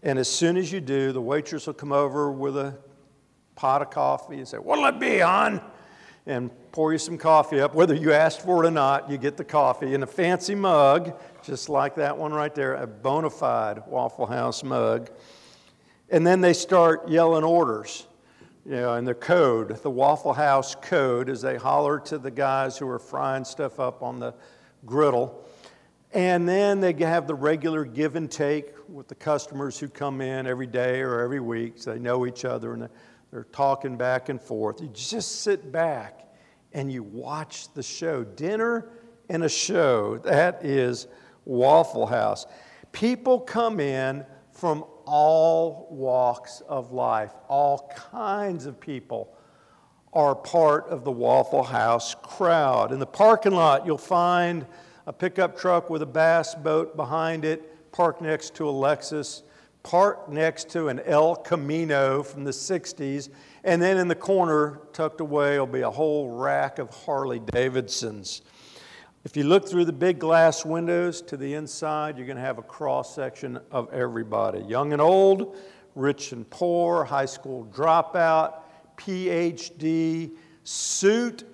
And 0.02 0.18
as 0.18 0.28
soon 0.28 0.56
as 0.56 0.70
you 0.70 0.80
do, 0.80 1.12
the 1.12 1.20
waitress 1.20 1.66
will 1.66 1.74
come 1.74 1.92
over 1.92 2.30
with 2.30 2.56
a 2.56 2.78
pot 3.56 3.82
of 3.82 3.90
coffee 3.90 4.36
and 4.38 4.46
say, 4.46 4.58
What'll 4.58 4.86
it 4.86 5.00
be, 5.00 5.18
hon? 5.18 5.60
And 6.26 6.50
pour 6.72 6.92
you 6.92 6.98
some 6.98 7.16
coffee 7.18 7.60
up. 7.60 7.74
Whether 7.74 7.94
you 7.94 8.12
asked 8.12 8.42
for 8.42 8.62
it 8.62 8.68
or 8.68 8.70
not, 8.70 9.10
you 9.10 9.16
get 9.16 9.36
the 9.36 9.44
coffee 9.44 9.94
in 9.94 10.02
a 10.02 10.06
fancy 10.06 10.54
mug, 10.54 11.18
just 11.42 11.68
like 11.68 11.94
that 11.96 12.16
one 12.16 12.32
right 12.32 12.54
there, 12.54 12.74
a 12.74 12.86
bona 12.86 13.30
fide 13.30 13.82
Waffle 13.86 14.26
House 14.26 14.62
mug. 14.62 15.10
And 16.10 16.26
then 16.26 16.40
they 16.40 16.54
start 16.54 17.08
yelling 17.08 17.44
orders, 17.44 18.06
you 18.64 18.72
know, 18.72 18.94
and 18.94 19.06
the 19.06 19.14
code, 19.14 19.82
the 19.82 19.90
Waffle 19.90 20.32
House 20.32 20.74
code, 20.74 21.28
as 21.28 21.42
they 21.42 21.56
holler 21.56 22.00
to 22.00 22.18
the 22.18 22.30
guys 22.30 22.78
who 22.78 22.88
are 22.88 22.98
frying 22.98 23.44
stuff 23.44 23.78
up 23.78 24.02
on 24.02 24.18
the 24.18 24.34
griddle. 24.86 25.44
And 26.14 26.48
then 26.48 26.80
they 26.80 26.94
have 26.94 27.26
the 27.26 27.34
regular 27.34 27.84
give 27.84 28.16
and 28.16 28.30
take 28.30 28.72
with 28.88 29.08
the 29.08 29.14
customers 29.14 29.78
who 29.78 29.88
come 29.88 30.22
in 30.22 30.46
every 30.46 30.66
day 30.66 31.00
or 31.02 31.20
every 31.20 31.40
week. 31.40 31.74
So 31.76 31.92
they 31.92 31.98
know 31.98 32.26
each 32.26 32.46
other 32.46 32.72
and 32.72 32.88
they're 33.30 33.44
talking 33.44 33.98
back 33.98 34.30
and 34.30 34.40
forth. 34.40 34.80
You 34.80 34.88
just 34.88 35.42
sit 35.42 35.70
back 35.70 36.26
and 36.72 36.90
you 36.90 37.02
watch 37.02 37.72
the 37.74 37.82
show. 37.82 38.24
Dinner 38.24 38.88
and 39.28 39.44
a 39.44 39.48
show. 39.48 40.16
That 40.18 40.64
is 40.64 41.06
Waffle 41.44 42.06
House. 42.06 42.46
People 42.92 43.40
come 43.40 43.78
in 43.78 44.24
from 44.52 44.84
all 45.08 45.88
walks 45.90 46.60
of 46.68 46.92
life, 46.92 47.32
all 47.48 47.90
kinds 47.96 48.66
of 48.66 48.78
people 48.78 49.34
are 50.12 50.34
part 50.34 50.86
of 50.88 51.04
the 51.04 51.10
Waffle 51.10 51.62
House 51.62 52.14
crowd. 52.14 52.92
In 52.92 52.98
the 52.98 53.06
parking 53.06 53.52
lot, 53.52 53.86
you'll 53.86 53.96
find 53.96 54.66
a 55.06 55.12
pickup 55.12 55.58
truck 55.58 55.88
with 55.88 56.02
a 56.02 56.06
bass 56.06 56.54
boat 56.54 56.94
behind 56.94 57.44
it, 57.44 57.90
parked 57.90 58.20
next 58.20 58.54
to 58.56 58.68
a 58.68 58.72
Lexus, 58.72 59.42
parked 59.82 60.28
next 60.28 60.68
to 60.70 60.88
an 60.88 61.00
El 61.00 61.36
Camino 61.36 62.22
from 62.22 62.44
the 62.44 62.50
60s, 62.50 63.30
and 63.64 63.80
then 63.80 63.96
in 63.96 64.08
the 64.08 64.14
corner, 64.14 64.80
tucked 64.92 65.22
away, 65.22 65.58
will 65.58 65.66
be 65.66 65.80
a 65.80 65.90
whole 65.90 66.36
rack 66.36 66.78
of 66.78 66.90
Harley 66.90 67.38
Davidsons. 67.38 68.42
If 69.24 69.36
you 69.36 69.44
look 69.44 69.68
through 69.68 69.84
the 69.84 69.92
big 69.92 70.20
glass 70.20 70.64
windows 70.64 71.20
to 71.22 71.36
the 71.36 71.54
inside, 71.54 72.16
you're 72.16 72.26
going 72.26 72.36
to 72.36 72.42
have 72.42 72.58
a 72.58 72.62
cross 72.62 73.14
section 73.14 73.58
of 73.72 73.92
everybody 73.92 74.60
young 74.60 74.92
and 74.92 75.02
old, 75.02 75.56
rich 75.96 76.30
and 76.30 76.48
poor, 76.48 77.04
high 77.04 77.26
school 77.26 77.68
dropout, 77.74 78.60
PhD, 78.96 80.30
suit, 80.62 81.44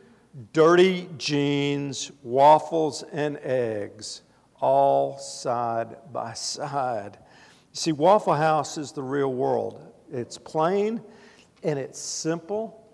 dirty 0.53 1.09
jeans, 1.17 2.13
waffles, 2.23 3.03
and 3.13 3.39
eggs, 3.39 4.23
all 4.61 5.17
side 5.17 5.97
by 6.13 6.35
side. 6.35 7.17
You 7.17 7.77
See, 7.77 7.93
Waffle 7.93 8.35
House 8.35 8.77
is 8.77 8.93
the 8.93 9.03
real 9.03 9.33
world. 9.33 9.91
It's 10.13 10.37
plain 10.37 11.01
and 11.63 11.79
it's 11.79 11.99
simple, 11.99 12.87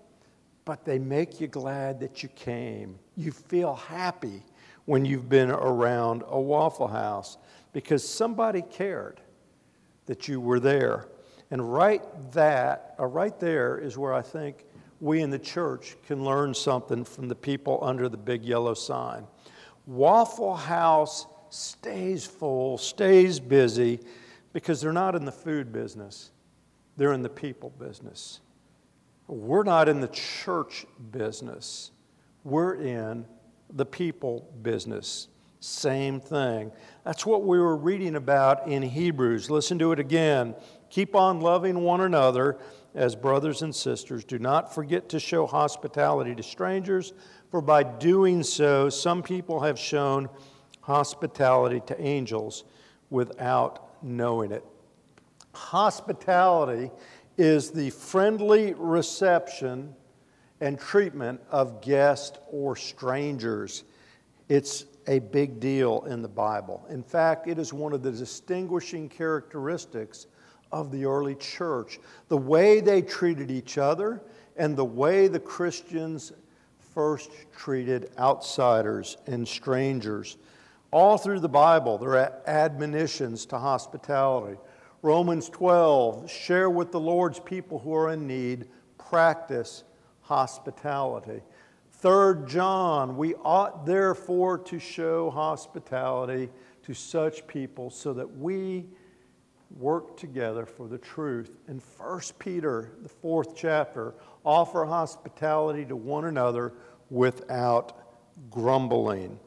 but 0.63 0.85
they 0.85 0.97
make 0.97 1.41
you 1.41 1.47
glad 1.47 1.99
that 1.99 2.23
you 2.23 2.29
came. 2.29 2.97
You 3.17 3.31
feel 3.31 3.75
happy 3.75 4.43
when 4.91 5.05
you've 5.05 5.29
been 5.29 5.49
around 5.49 6.21
a 6.27 6.37
Waffle 6.37 6.89
House 6.89 7.37
because 7.71 8.05
somebody 8.05 8.61
cared 8.61 9.21
that 10.05 10.27
you 10.27 10.41
were 10.41 10.59
there. 10.59 11.07
And 11.49 11.71
right 11.73 12.01
that, 12.33 12.95
uh, 12.99 13.05
right 13.05 13.39
there 13.39 13.77
is 13.77 13.97
where 13.97 14.13
I 14.13 14.21
think 14.21 14.65
we 14.99 15.21
in 15.21 15.29
the 15.29 15.39
church 15.39 15.95
can 16.05 16.25
learn 16.25 16.53
something 16.53 17.05
from 17.05 17.29
the 17.29 17.35
people 17.35 17.79
under 17.81 18.09
the 18.09 18.17
big 18.17 18.43
yellow 18.43 18.73
sign. 18.73 19.25
Waffle 19.85 20.57
House 20.57 21.25
stays 21.51 22.25
full, 22.25 22.77
stays 22.77 23.39
busy, 23.39 23.97
because 24.51 24.81
they're 24.81 24.91
not 24.91 25.15
in 25.15 25.23
the 25.23 25.31
food 25.31 25.71
business, 25.71 26.31
they're 26.97 27.13
in 27.13 27.21
the 27.21 27.29
people 27.29 27.69
business. 27.79 28.41
We're 29.29 29.63
not 29.63 29.87
in 29.87 30.01
the 30.01 30.09
church 30.09 30.85
business, 31.13 31.91
we're 32.43 32.73
in 32.73 33.25
the 33.73 33.85
people 33.85 34.49
business. 34.61 35.27
Same 35.59 36.19
thing. 36.19 36.71
That's 37.05 37.25
what 37.25 37.43
we 37.43 37.59
were 37.59 37.77
reading 37.77 38.15
about 38.15 38.67
in 38.67 38.81
Hebrews. 38.81 39.49
Listen 39.49 39.77
to 39.79 39.91
it 39.91 39.99
again. 39.99 40.55
Keep 40.89 41.15
on 41.15 41.39
loving 41.39 41.81
one 41.81 42.01
another 42.01 42.57
as 42.95 43.15
brothers 43.15 43.61
and 43.61 43.73
sisters. 43.73 44.23
Do 44.23 44.39
not 44.39 44.73
forget 44.73 45.07
to 45.09 45.19
show 45.19 45.45
hospitality 45.45 46.35
to 46.35 46.43
strangers, 46.43 47.13
for 47.49 47.61
by 47.61 47.83
doing 47.83 48.43
so, 48.43 48.89
some 48.89 49.21
people 49.21 49.59
have 49.61 49.77
shown 49.77 50.29
hospitality 50.81 51.81
to 51.85 52.01
angels 52.01 52.63
without 53.09 54.03
knowing 54.03 54.51
it. 54.51 54.65
Hospitality 55.53 56.89
is 57.37 57.71
the 57.71 57.89
friendly 57.91 58.73
reception 58.73 59.93
and 60.61 60.79
treatment 60.79 61.41
of 61.49 61.81
guests 61.81 62.37
or 62.51 62.75
strangers. 62.75 63.83
It's 64.47 64.85
a 65.07 65.19
big 65.19 65.59
deal 65.59 66.03
in 66.03 66.21
the 66.21 66.27
Bible. 66.27 66.85
In 66.89 67.03
fact, 67.03 67.47
it 67.47 67.57
is 67.57 67.73
one 67.73 67.93
of 67.93 68.03
the 68.03 68.11
distinguishing 68.11 69.09
characteristics 69.09 70.27
of 70.71 70.91
the 70.91 71.05
early 71.05 71.35
church. 71.35 71.99
The 72.27 72.37
way 72.37 72.79
they 72.79 73.01
treated 73.01 73.49
each 73.49 73.77
other 73.77 74.21
and 74.55 74.77
the 74.77 74.85
way 74.85 75.27
the 75.27 75.39
Christians 75.39 76.31
first 76.93 77.31
treated 77.51 78.11
outsiders 78.19 79.17
and 79.25 79.47
strangers. 79.47 80.37
All 80.91 81.17
through 81.17 81.39
the 81.39 81.49
Bible, 81.49 81.97
there 81.97 82.11
are 82.11 82.41
admonitions 82.45 83.45
to 83.47 83.57
hospitality. 83.57 84.57
Romans 85.01 85.49
12, 85.49 86.29
share 86.29 86.69
with 86.69 86.91
the 86.91 86.99
Lord's 86.99 87.39
people 87.39 87.79
who 87.79 87.95
are 87.95 88.11
in 88.11 88.27
need, 88.27 88.67
practice 88.97 89.83
hospitality. 90.31 91.41
Third 91.91 92.47
John, 92.47 93.17
we 93.17 93.35
ought 93.35 93.85
therefore 93.85 94.57
to 94.59 94.79
show 94.79 95.29
hospitality 95.29 96.47
to 96.83 96.93
such 96.93 97.45
people 97.47 97.89
so 97.89 98.13
that 98.13 98.37
we 98.37 98.85
work 99.77 100.15
together 100.15 100.65
for 100.65 100.87
the 100.87 100.97
truth. 100.97 101.51
In 101.67 101.81
1 101.97 102.21
Peter, 102.39 102.91
the 103.01 103.09
fourth 103.09 103.57
chapter, 103.57 104.13
offer 104.45 104.85
hospitality 104.85 105.83
to 105.83 105.97
one 105.97 106.23
another 106.23 106.75
without 107.09 107.97
grumbling. 108.49 109.37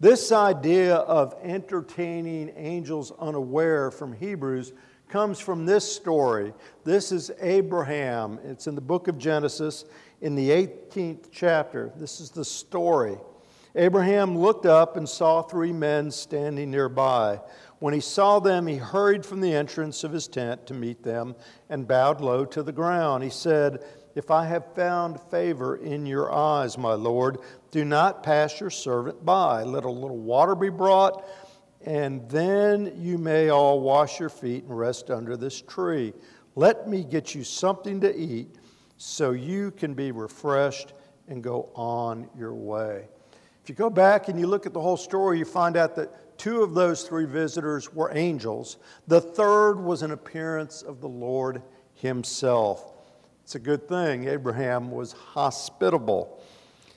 This 0.00 0.32
idea 0.32 0.96
of 0.96 1.36
entertaining 1.44 2.52
angels 2.56 3.12
unaware 3.20 3.92
from 3.92 4.12
Hebrews 4.12 4.72
comes 5.08 5.38
from 5.38 5.64
this 5.64 5.90
story. 5.90 6.52
This 6.82 7.12
is 7.12 7.30
Abraham. 7.40 8.40
It's 8.42 8.66
in 8.66 8.74
the 8.74 8.80
book 8.80 9.06
of 9.06 9.16
Genesis 9.16 9.84
in 10.24 10.34
the 10.34 10.48
18th 10.48 11.26
chapter. 11.30 11.92
This 11.96 12.18
is 12.18 12.30
the 12.30 12.46
story. 12.46 13.18
Abraham 13.76 14.38
looked 14.38 14.64
up 14.64 14.96
and 14.96 15.06
saw 15.06 15.42
three 15.42 15.70
men 15.70 16.10
standing 16.10 16.70
nearby. 16.70 17.42
When 17.78 17.92
he 17.92 18.00
saw 18.00 18.38
them, 18.38 18.66
he 18.66 18.76
hurried 18.76 19.26
from 19.26 19.42
the 19.42 19.54
entrance 19.54 20.02
of 20.02 20.12
his 20.12 20.26
tent 20.26 20.66
to 20.68 20.72
meet 20.72 21.02
them 21.02 21.36
and 21.68 21.86
bowed 21.86 22.22
low 22.22 22.46
to 22.46 22.62
the 22.62 22.72
ground. 22.72 23.22
He 23.22 23.28
said, 23.28 23.84
If 24.14 24.30
I 24.30 24.46
have 24.46 24.74
found 24.74 25.20
favor 25.30 25.76
in 25.76 26.06
your 26.06 26.32
eyes, 26.32 26.78
my 26.78 26.94
Lord, 26.94 27.36
do 27.70 27.84
not 27.84 28.22
pass 28.22 28.58
your 28.60 28.70
servant 28.70 29.26
by. 29.26 29.62
Let 29.62 29.84
a 29.84 29.90
little 29.90 30.16
water 30.16 30.54
be 30.54 30.70
brought, 30.70 31.28
and 31.84 32.26
then 32.30 32.94
you 32.96 33.18
may 33.18 33.50
all 33.50 33.80
wash 33.80 34.18
your 34.20 34.30
feet 34.30 34.64
and 34.64 34.78
rest 34.78 35.10
under 35.10 35.36
this 35.36 35.60
tree. 35.60 36.14
Let 36.54 36.88
me 36.88 37.04
get 37.04 37.34
you 37.34 37.44
something 37.44 38.00
to 38.00 38.16
eat 38.16 38.56
so 39.04 39.32
you 39.32 39.70
can 39.70 39.94
be 39.94 40.12
refreshed 40.12 40.92
and 41.28 41.42
go 41.42 41.70
on 41.74 42.28
your 42.36 42.54
way. 42.54 43.08
If 43.62 43.68
you 43.68 43.74
go 43.74 43.90
back 43.90 44.28
and 44.28 44.38
you 44.38 44.46
look 44.46 44.66
at 44.66 44.74
the 44.74 44.80
whole 44.80 44.96
story, 44.96 45.38
you 45.38 45.44
find 45.44 45.76
out 45.76 45.96
that 45.96 46.24
Two 46.36 46.62
of 46.62 46.74
those 46.74 47.04
three 47.04 47.26
visitors 47.26 47.92
were 47.92 48.10
angels. 48.14 48.78
The 49.06 49.20
third 49.20 49.74
was 49.74 50.02
an 50.02 50.10
appearance 50.10 50.82
of 50.82 51.00
the 51.00 51.08
Lord 51.08 51.62
Himself. 51.94 52.92
It's 53.44 53.54
a 53.54 53.60
good 53.60 53.88
thing. 53.88 54.26
Abraham 54.28 54.90
was 54.90 55.12
hospitable. 55.12 56.42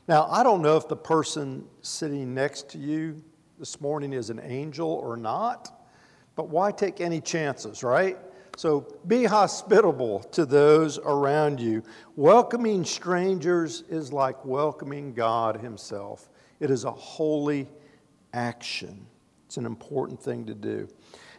Now, 0.07 0.27
I 0.31 0.43
don't 0.43 0.61
know 0.61 0.77
if 0.77 0.87
the 0.87 0.95
person 0.95 1.65
sitting 1.81 2.33
next 2.33 2.69
to 2.69 2.77
you 2.77 3.23
this 3.59 3.79
morning 3.81 4.13
is 4.13 4.29
an 4.29 4.39
angel 4.43 4.89
or 4.89 5.17
not, 5.17 5.87
but 6.35 6.49
why 6.49 6.71
take 6.71 7.01
any 7.01 7.21
chances, 7.21 7.83
right? 7.83 8.17
So 8.57 8.87
be 9.05 9.25
hospitable 9.25 10.21
to 10.31 10.43
those 10.43 10.97
around 10.97 11.59
you. 11.59 11.83
Welcoming 12.15 12.85
strangers 12.85 13.83
is 13.87 14.11
like 14.11 14.43
welcoming 14.43 15.13
God 15.13 15.61
Himself, 15.61 16.27
it 16.59 16.71
is 16.71 16.83
a 16.83 16.91
holy 16.91 17.69
action. 18.33 19.05
It's 19.45 19.57
an 19.57 19.67
important 19.67 20.19
thing 20.19 20.47
to 20.47 20.55
do. 20.55 20.89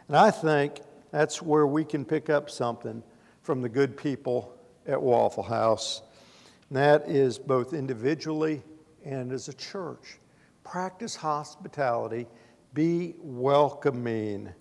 And 0.07 0.15
I 0.15 0.31
think 0.31 0.79
that's 1.11 1.41
where 1.41 1.67
we 1.67 1.83
can 1.83 2.05
pick 2.05 2.29
up 2.29 2.49
something 2.49 3.03
from 3.41 3.61
the 3.61 3.69
good 3.69 3.97
people 3.97 4.57
at 4.87 5.01
Waffle 5.01 5.43
House. 5.43 6.01
And 6.69 6.77
that 6.77 7.09
is 7.09 7.37
both 7.37 7.73
individually 7.73 8.63
and 9.03 9.33
as 9.33 9.49
a 9.49 9.53
church. 9.53 10.19
Practice 10.63 11.17
hospitality, 11.17 12.27
be 12.73 13.15
welcoming. 13.19 14.53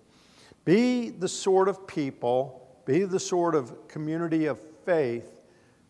Be 0.69 1.09
the 1.09 1.29
sort 1.29 1.67
of 1.67 1.87
people, 1.87 2.83
be 2.85 3.05
the 3.05 3.19
sort 3.19 3.55
of 3.55 3.89
community 3.89 4.45
of 4.45 4.61
faith 4.85 5.33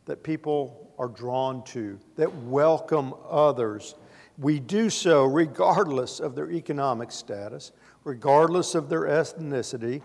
that 0.05 0.23
people 0.23 0.95
are 1.01 1.09
drawn 1.09 1.65
to, 1.65 1.99
that 2.15 2.33
welcome 2.45 3.13
others 3.29 3.97
we 4.39 4.61
do 4.61 4.89
so 4.89 5.25
regardless 5.25 6.21
of 6.21 6.37
their 6.37 6.49
economic 6.53 7.11
status, 7.11 7.73
regardless 8.05 8.77
of 8.77 8.89
their 8.89 9.03
ethnicity, 9.03 10.01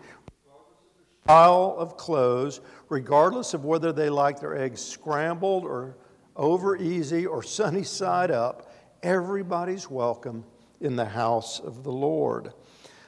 style 1.23 1.75
of 1.77 1.95
clothes, 1.95 2.59
regardless 2.89 3.53
of 3.53 3.65
whether 3.65 3.93
they 3.93 4.09
like 4.09 4.39
their 4.39 4.57
eggs 4.57 4.83
scrambled 4.83 5.65
or 5.65 5.97
over 6.35 6.75
easy 6.75 7.27
or 7.27 7.43
sunny 7.43 7.83
side 7.83 8.31
up, 8.31 8.73
everybody's 9.03 9.87
welcome 9.87 10.43
in 10.81 10.95
the 10.95 11.05
house 11.05 11.59
of 11.59 11.83
the 11.83 11.91
Lord. 11.91 12.51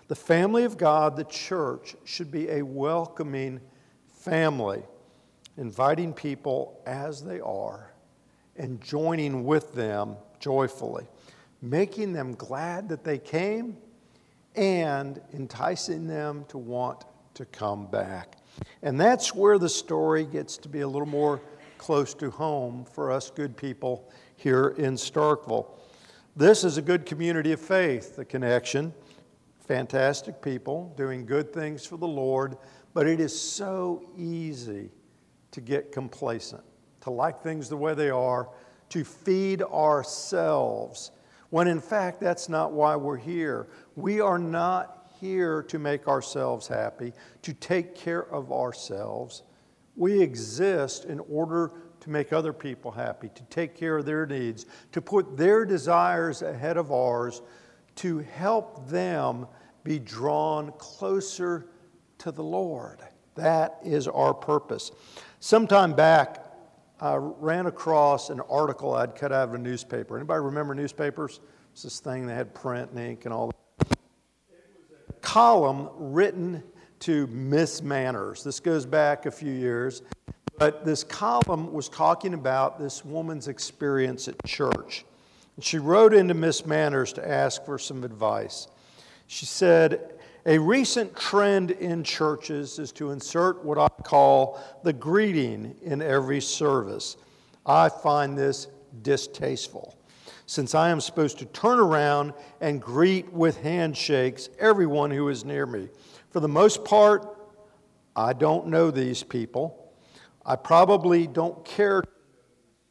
The 0.07 0.15
family 0.15 0.63
of 0.63 0.77
God, 0.77 1.15
the 1.15 1.23
church, 1.23 1.95
should 2.03 2.31
be 2.31 2.49
a 2.49 2.61
welcoming 2.61 3.59
family, 4.07 4.83
inviting 5.57 6.13
people 6.13 6.81
as 6.85 7.23
they 7.23 7.39
are 7.39 7.91
and 8.55 8.81
joining 8.81 9.45
with 9.45 9.73
them 9.73 10.15
joyfully 10.39 11.07
making 11.65 12.13
them 12.13 12.33
glad 12.35 12.89
that 12.89 13.03
they 13.03 13.17
came 13.17 13.77
and 14.55 15.19
enticing 15.33 16.07
them 16.07 16.45
to 16.47 16.57
want 16.57 17.05
to 17.33 17.45
come 17.45 17.87
back. 17.87 18.37
And 18.81 18.99
that's 18.99 19.33
where 19.35 19.57
the 19.57 19.67
story 19.67 20.25
gets 20.25 20.57
to 20.57 20.69
be 20.69 20.81
a 20.81 20.87
little 20.87 21.07
more 21.07 21.41
close 21.77 22.13
to 22.15 22.29
home 22.29 22.85
for 22.85 23.11
us 23.11 23.29
good 23.29 23.57
people 23.57 24.09
here 24.37 24.69
in 24.77 24.95
Starkville. 24.95 25.67
This 26.35 26.63
is 26.63 26.77
a 26.77 26.81
good 26.81 27.05
community 27.05 27.51
of 27.51 27.59
faith, 27.59 28.15
the 28.15 28.25
connection. 28.25 28.93
Fantastic 29.67 30.41
people 30.41 30.93
doing 30.95 31.25
good 31.25 31.51
things 31.51 31.85
for 31.85 31.97
the 31.97 32.07
Lord, 32.07 32.57
but 32.93 33.07
it 33.07 33.19
is 33.19 33.39
so 33.39 34.03
easy 34.17 34.91
to 35.51 35.61
get 35.61 35.91
complacent, 35.91 36.63
to 37.01 37.09
like 37.09 37.41
things 37.41 37.69
the 37.69 37.77
way 37.77 37.93
they 37.93 38.09
are, 38.09 38.49
to 38.89 39.03
feed 39.03 39.61
ourselves 39.63 41.11
when 41.49 41.67
in 41.67 41.79
fact 41.79 42.19
that's 42.19 42.49
not 42.49 42.73
why 42.73 42.95
we're 42.95 43.17
here. 43.17 43.67
We 43.95 44.19
are 44.19 44.37
not 44.37 45.11
here 45.21 45.63
to 45.63 45.79
make 45.79 46.07
ourselves 46.07 46.67
happy, 46.67 47.13
to 47.43 47.53
take 47.53 47.95
care 47.95 48.25
of 48.31 48.51
ourselves. 48.51 49.43
We 49.95 50.21
exist 50.21 51.05
in 51.05 51.19
order 51.21 51.71
to 52.01 52.09
make 52.09 52.33
other 52.33 52.53
people 52.53 52.91
happy, 52.91 53.29
to 53.33 53.43
take 53.43 53.75
care 53.75 53.97
of 53.97 54.05
their 54.05 54.25
needs, 54.25 54.65
to 54.91 55.01
put 55.01 55.37
their 55.37 55.65
desires 55.65 56.41
ahead 56.41 56.77
of 56.77 56.91
ours, 56.91 57.41
to 57.95 58.19
help 58.19 58.87
them 58.87 59.47
be 59.83 59.99
drawn 59.99 60.71
closer 60.77 61.67
to 62.17 62.31
the 62.31 62.43
Lord. 62.43 63.01
That 63.35 63.79
is 63.83 64.07
our 64.07 64.33
purpose. 64.33 64.91
Sometime 65.39 65.93
back, 65.93 66.43
I 66.99 67.15
ran 67.15 67.65
across 67.65 68.29
an 68.29 68.39
article 68.49 68.95
I'd 68.95 69.15
cut 69.15 69.31
out 69.31 69.49
of 69.49 69.53
a 69.53 69.57
newspaper. 69.57 70.17
Anybody 70.17 70.41
remember 70.41 70.73
newspapers? 70.73 71.41
It's 71.73 71.83
this 71.83 71.99
thing 71.99 72.25
that 72.27 72.35
had 72.35 72.53
print 72.53 72.91
and 72.91 72.99
ink 72.99 73.25
and 73.25 73.33
all 73.33 73.51
that. 73.79 73.97
column 75.21 75.89
written 75.97 76.63
to 77.01 77.27
Miss 77.27 77.81
Manners. 77.81 78.43
This 78.43 78.59
goes 78.61 78.85
back 78.85 79.25
a 79.25 79.31
few 79.31 79.51
years. 79.51 80.01
But 80.57 80.85
this 80.85 81.03
column 81.03 81.73
was 81.73 81.89
talking 81.89 82.33
about 82.33 82.79
this 82.79 83.03
woman's 83.03 83.49
experience 83.49 84.29
at 84.29 84.41
church. 84.45 85.03
And 85.55 85.63
she 85.63 85.77
wrote 85.77 86.13
into 86.13 86.33
Miss 86.33 86.65
Manners 86.65 87.13
to 87.13 87.27
ask 87.27 87.63
for 87.63 87.79
some 87.79 88.03
advice. 88.03 88.67
She 89.27 89.45
said, 89.45 90.19
A 90.45 90.57
recent 90.57 91.15
trend 91.15 91.71
in 91.71 92.03
churches 92.03 92.77
is 92.77 92.91
to 92.93 93.11
insert 93.11 93.63
what 93.63 93.77
I 93.77 93.87
call 94.03 94.61
the 94.83 94.93
greeting 94.93 95.75
in 95.81 96.01
every 96.01 96.41
service. 96.41 97.17
I 97.65 97.89
find 97.89 98.37
this 98.37 98.67
distasteful, 99.01 99.97
since 100.45 100.75
I 100.75 100.89
am 100.89 101.01
supposed 101.01 101.39
to 101.39 101.45
turn 101.45 101.79
around 101.79 102.33
and 102.61 102.81
greet 102.81 103.31
with 103.31 103.57
handshakes 103.61 104.49
everyone 104.59 105.09
who 105.09 105.29
is 105.29 105.45
near 105.45 105.65
me. 105.65 105.89
For 106.29 106.39
the 106.39 106.47
most 106.47 106.85
part, 106.85 107.25
I 108.15 108.33
don't 108.33 108.67
know 108.67 108.91
these 108.91 109.23
people. 109.23 109.93
I 110.45 110.55
probably 110.57 111.27
don't 111.27 111.65
care 111.65 112.03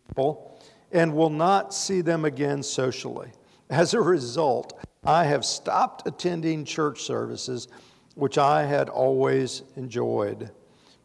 people 0.08 0.53
and 0.94 1.12
will 1.12 1.28
not 1.28 1.74
see 1.74 2.00
them 2.00 2.24
again 2.24 2.62
socially. 2.62 3.30
As 3.68 3.92
a 3.92 4.00
result, 4.00 4.78
I 5.04 5.24
have 5.24 5.44
stopped 5.44 6.06
attending 6.06 6.64
church 6.64 7.02
services, 7.02 7.68
which 8.14 8.38
I 8.38 8.64
had 8.64 8.88
always 8.88 9.64
enjoyed. 9.76 10.50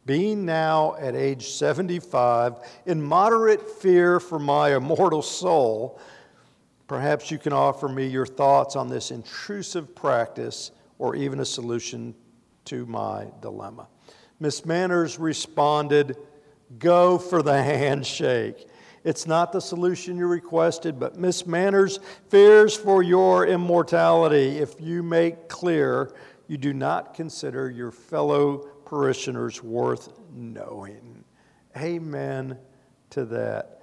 Being 0.05 0.45
now 0.45 0.95
at 0.99 1.15
age 1.15 1.49
75, 1.49 2.55
in 2.85 3.01
moderate 3.01 3.67
fear 3.67 4.19
for 4.19 4.39
my 4.39 4.75
immortal 4.75 5.23
soul, 5.23 5.99
perhaps 6.87 7.31
you 7.31 7.39
can 7.39 7.51
offer 7.51 7.89
me 7.89 8.05
your 8.07 8.25
thoughts 8.27 8.75
on 8.75 8.89
this 8.89 9.09
intrusive 9.09 9.95
practice 9.95 10.71
or 10.99 11.15
even 11.15 11.39
a 11.39 11.45
solution 11.45 12.13
to 12.65 12.85
my 12.85 13.25
dilemma. 13.41 13.87
Miss 14.39 14.65
Manners 14.65 15.17
responded, 15.17 16.15
Go 16.77 17.17
for 17.17 17.41
the 17.41 17.61
handshake. 17.63 18.67
It's 19.03 19.25
not 19.25 19.51
the 19.51 19.61
solution 19.61 20.17
you 20.17 20.27
requested, 20.27 20.99
but 20.99 21.17
Miss 21.17 21.45
Manners 21.45 21.99
fears 22.29 22.75
for 22.75 23.01
your 23.01 23.47
immortality 23.47 24.57
if 24.57 24.79
you 24.79 25.03
make 25.03 25.47
clear 25.47 26.13
you 26.47 26.57
do 26.57 26.73
not 26.73 27.13
consider 27.13 27.69
your 27.69 27.91
fellow 27.91 28.67
parishioners 28.85 29.63
worth 29.63 30.09
knowing. 30.33 31.23
Amen 31.77 32.57
to 33.11 33.25
that. 33.25 33.75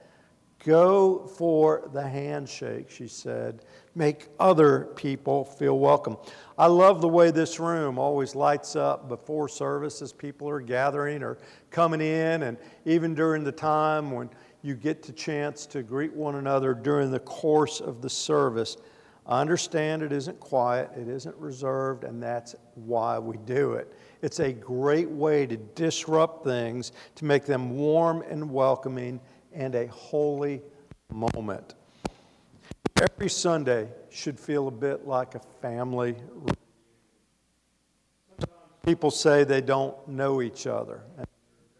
Go 0.64 1.28
for 1.28 1.88
the 1.92 2.02
handshake, 2.02 2.90
she 2.90 3.06
said. 3.06 3.62
Make 3.94 4.26
other 4.40 4.86
people 4.96 5.44
feel 5.44 5.78
welcome. 5.78 6.16
I 6.58 6.66
love 6.66 7.00
the 7.00 7.08
way 7.08 7.30
this 7.30 7.60
room 7.60 8.00
always 8.00 8.34
lights 8.34 8.74
up 8.74 9.08
before 9.08 9.48
service 9.48 10.02
as 10.02 10.12
people 10.12 10.48
are 10.48 10.60
gathering 10.60 11.22
or 11.22 11.38
coming 11.70 12.00
in, 12.00 12.42
and 12.42 12.58
even 12.84 13.14
during 13.14 13.44
the 13.44 13.52
time 13.52 14.10
when 14.10 14.28
you 14.62 14.74
get 14.74 15.02
the 15.02 15.12
chance 15.12 15.66
to 15.66 15.82
greet 15.82 16.12
one 16.12 16.36
another 16.36 16.74
during 16.74 17.10
the 17.10 17.20
course 17.20 17.80
of 17.80 18.02
the 18.02 18.10
service. 18.10 18.76
I 19.26 19.40
understand 19.40 20.02
it 20.02 20.12
isn't 20.12 20.38
quiet, 20.38 20.90
it 20.96 21.08
isn't 21.08 21.36
reserved, 21.36 22.04
and 22.04 22.22
that's 22.22 22.54
why 22.74 23.18
we 23.18 23.36
do 23.38 23.74
it. 23.74 23.92
It's 24.22 24.40
a 24.40 24.52
great 24.52 25.10
way 25.10 25.46
to 25.46 25.56
disrupt 25.56 26.44
things, 26.44 26.92
to 27.16 27.24
make 27.24 27.44
them 27.44 27.76
warm 27.76 28.22
and 28.22 28.50
welcoming 28.50 29.20
and 29.52 29.74
a 29.74 29.86
holy 29.88 30.62
moment. 31.12 31.74
Every 33.00 33.28
Sunday 33.28 33.88
should 34.10 34.38
feel 34.38 34.68
a 34.68 34.70
bit 34.70 35.06
like 35.06 35.34
a 35.34 35.40
family. 35.60 36.16
People 38.84 39.10
say 39.10 39.44
they 39.44 39.60
don't 39.60 39.96
know 40.08 40.40
each 40.40 40.66
other 40.66 41.02
and 41.18 41.26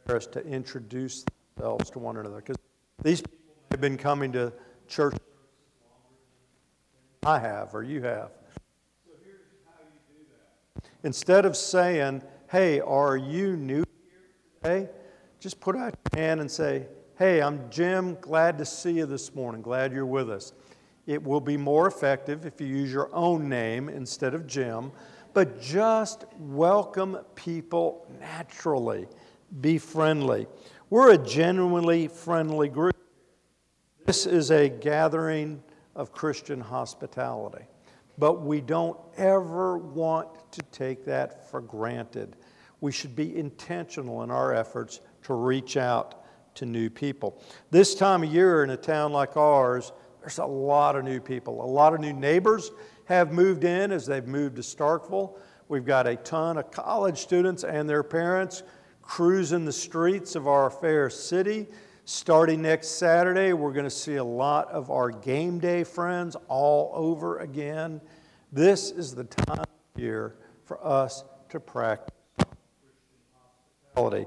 embarrassed 0.03 0.33
to 0.33 0.45
introduce 0.45 1.25
themselves 1.57 1.91
to 1.91 1.99
one 1.99 2.17
another 2.17 2.37
because 2.37 2.57
these 3.07 3.21
people 3.21 3.39
have 3.71 3.81
been 3.81 3.97
coming 3.97 4.33
to 4.33 4.53
church 4.89 5.15
I 7.25 7.39
have 7.39 7.75
or 7.75 7.83
you 7.83 8.03
have. 8.03 8.31
So 9.05 9.13
here's 9.25 9.41
how 9.65 9.83
you 9.83 10.19
do 10.19 10.25
that. 10.83 10.91
Instead 11.07 11.45
of 11.45 11.57
saying, 11.57 12.23
"Hey, 12.51 12.81
are 12.81 13.17
you 13.17 13.57
new 13.57 13.85
here 13.85 14.21
today?" 14.63 14.91
Just 15.39 15.61
put 15.61 15.77
out 15.77 15.95
your 16.13 16.21
hand 16.21 16.41
and 16.41 16.51
say, 16.51 16.87
Hey, 17.19 17.41
I'm 17.41 17.71
Jim. 17.71 18.19
Glad 18.21 18.59
to 18.59 18.67
see 18.67 18.93
you 18.93 19.07
this 19.07 19.35
morning. 19.35 19.63
Glad 19.63 19.93
you're 19.93 20.05
with 20.05 20.29
us. 20.29 20.53
It 21.07 21.23
will 21.23 21.41
be 21.41 21.57
more 21.57 21.87
effective 21.87 22.45
if 22.45 22.61
you 22.61 22.67
use 22.67 22.93
your 22.93 23.09
own 23.15 23.49
name 23.49 23.89
instead 23.89 24.35
of 24.35 24.47
Jim, 24.47 24.93
but 25.33 25.59
just 25.59 26.27
welcome 26.39 27.17
people 27.35 28.07
naturally. 28.21 29.09
Be 29.63 29.79
friendly. 29.79 30.47
We're 30.89 31.15
a 31.15 31.19
genuinely 31.19 32.07
friendly 32.07 32.69
group. 32.69 32.95
This 34.05 34.25
is 34.25 34.53
a 34.53 34.69
gathering 34.69 35.61
of 35.97 36.13
Christian 36.13 36.61
hospitality, 36.61 37.65
but 38.19 38.43
we 38.43 38.61
don't 38.61 38.97
ever 39.17 39.79
want 39.79 40.29
to 40.53 40.63
take 40.71 41.05
that 41.07 41.51
for 41.51 41.61
granted. 41.61 42.37
We 42.81 42.93
should 42.93 43.17
be 43.17 43.37
intentional 43.37 44.23
in 44.23 44.31
our 44.31 44.55
efforts 44.55 45.01
to 45.25 45.35
reach 45.35 45.77
out 45.77 46.25
to 46.55 46.67
new 46.67 46.89
people. 46.89 47.43
This 47.73 47.97
time 47.97 48.23
of 48.23 48.33
year 48.33 48.63
in 48.63 48.71
a 48.71 48.77
town 48.77 49.13
like 49.13 49.37
ours, 49.37 49.91
there's 50.21 50.39
a 50.39 50.47
lot 50.47 50.95
of 50.95 51.03
new 51.03 51.19
people. 51.19 51.65
A 51.65 51.67
lot 51.67 51.95
of 51.95 52.01
new 52.01 52.13
neighbors 52.13 52.71
have 53.07 53.33
moved 53.33 53.65
in 53.65 53.91
as 53.91 54.07
they've 54.07 54.29
moved 54.29 54.55
to 54.55 54.63
Starkville. 54.63 55.37
We've 55.67 55.85
got 55.85 56.07
a 56.07 56.15
ton 56.15 56.59
of 56.59 56.71
college 56.71 57.19
students 57.19 57.65
and 57.65 57.89
their 57.89 58.05
parents 58.05 58.63
cruising 59.07 59.65
the 59.65 59.73
streets 59.73 60.35
of 60.35 60.47
our 60.49 60.69
fair 60.69 61.09
city. 61.09 61.67
Starting 62.05 62.63
next 62.63 62.89
Saturday, 62.99 63.53
we're 63.53 63.73
going 63.73 63.85
to 63.85 63.91
see 63.91 64.17
a 64.17 64.25
lot 64.25 64.69
of 64.71 64.91
our 64.91 65.11
game 65.11 65.59
day 65.59 65.85
friends 65.85 66.37
all 66.49 66.93
over 66.95 67.39
again. 67.39 68.01
This 68.53 68.91
is 68.91 69.15
the 69.15 69.25
time 69.25 69.61
of 69.61 70.01
year 70.01 70.37
for 70.65 70.85
us 70.85 71.25
to 71.49 71.61
practice 71.61 72.15
hospitality 73.97 74.27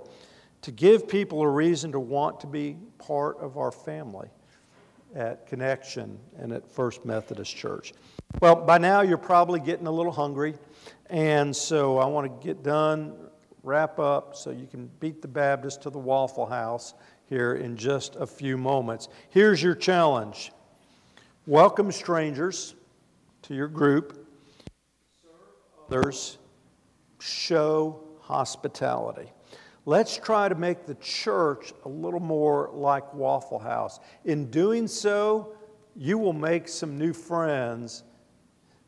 to 0.62 0.72
give 0.72 1.08
people 1.08 1.42
a 1.42 1.48
reason 1.48 1.92
to 1.92 2.00
want 2.00 2.40
to 2.42 2.48
be 2.48 2.76
part 2.98 3.38
of 3.40 3.58
our 3.58 3.72
family 3.72 4.28
at 5.16 5.48
Connection 5.48 6.20
and 6.38 6.52
at 6.52 6.70
First 6.70 7.06
Methodist 7.06 7.56
Church. 7.56 7.94
Well, 8.42 8.56
by 8.56 8.78
now 8.78 9.02
you're 9.02 9.18
probably 9.18 9.60
getting 9.60 9.88
a 9.88 9.92
little 9.92 10.12
hungry, 10.12 10.56
and 11.10 11.56
so 11.56 11.98
I 11.98 12.06
want 12.06 12.42
to 12.42 12.46
get 12.46 12.62
done, 12.62 13.16
wrap 13.70 14.00
up, 14.00 14.36
so 14.36 14.50
you 14.50 14.66
can 14.66 14.90
beat 15.00 15.22
the 15.22 15.28
Baptist 15.28 15.84
to 15.84 15.92
the 15.92 16.00
Waffle 16.00 16.48
House 16.48 16.96
here 17.28 17.54
in 17.54 17.78
just 17.78 18.16
a 18.16 18.26
few 18.26 18.58
moments. 18.58 19.10
Here's 19.30 19.62
your 19.62 19.76
challenge 19.76 20.52
welcome 21.46 21.92
strangers 21.92 22.74
to 23.44 23.54
your 23.54 23.68
group, 23.68 24.28
serve 25.22 25.34
others, 25.88 26.40
show 27.20 28.02
hospitality. 28.22 29.32
Let's 29.86 30.18
try 30.18 30.50
to 30.50 30.56
make 30.56 30.88
the 30.88 30.96
church 30.96 31.72
a 31.86 31.90
little 31.90 32.20
more 32.20 32.72
like 32.74 33.14
Waffle 33.14 33.60
House. 33.60 34.00
In 34.26 34.50
doing 34.50 34.88
so, 34.88 35.54
you 35.96 36.18
will 36.18 36.34
make 36.34 36.68
some 36.68 36.98
new 36.98 37.14
friends, 37.14 38.04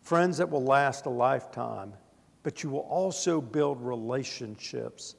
friends 0.01 0.39
that 0.39 0.49
will 0.49 0.63
last 0.63 1.05
a 1.05 1.11
lifetime, 1.11 1.93
but 2.43 2.63
you 2.63 2.69
will 2.69 2.79
also 2.79 3.41
build 3.41 3.81
relationships, 3.81 5.15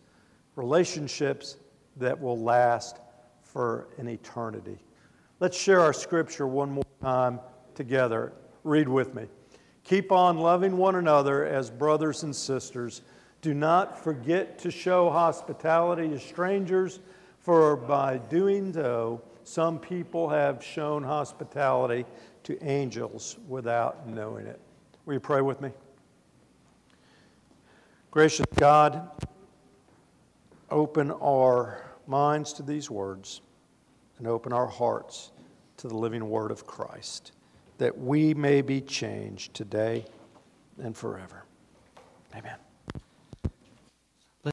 relationships 0.57 1.57
that 1.97 2.21
will 2.21 2.39
last 2.39 2.99
for 3.43 3.89
an 3.99 4.09
eternity. 4.09 4.79
Let's 5.41 5.59
share 5.59 5.81
our 5.81 5.93
scripture 5.93 6.47
one 6.47 6.71
more 6.71 6.85
time 7.01 7.41
together. 7.75 8.33
Read 8.65 8.89
with 8.89 9.15
me. 9.15 9.27
Keep 9.85 10.13
on 10.13 10.39
loving 10.39 10.77
one 10.77 10.95
another 10.97 11.45
as 11.45 11.71
brothers 11.71 12.23
and 12.23 12.35
sisters 12.35 13.03
do 13.41 13.53
not 13.53 13.99
forget 13.99 14.59
to 14.61 14.71
show 14.71 15.11
hospitality 15.11 16.09
to 16.09 16.21
strangers, 16.21 17.01
for 17.41 17.77
by 17.77 18.19
doing 18.19 18.73
so, 18.73 19.21
some 19.43 19.81
people 19.81 20.29
have 20.29 20.63
shown 20.63 21.03
hospitality 21.03 22.07
to 22.45 22.63
angels 22.65 23.39
without 23.49 24.09
knowing 24.09 24.47
it. 24.47 24.61
Will 25.05 25.15
you 25.15 25.21
pray 25.21 25.41
with 25.41 25.61
me? 25.61 25.71
Gracious 28.13 28.45
God, 28.57 29.09
open 30.71 31.11
our 31.13 31.83
minds 32.07 32.53
to 32.53 32.63
these 32.63 32.91
words 32.91 33.41
and 34.19 34.27
open 34.27 34.53
our 34.53 34.67
hearts 34.67 35.33
to 35.79 35.89
the 35.89 35.97
living 35.97 36.29
word 36.29 36.51
of 36.51 36.67
Christ, 36.67 37.33
that 37.79 37.97
we 37.97 38.35
may 38.35 38.61
be 38.61 38.83
changed 38.83 39.55
today 39.55 40.05
and 40.79 40.95
forever. 40.95 41.47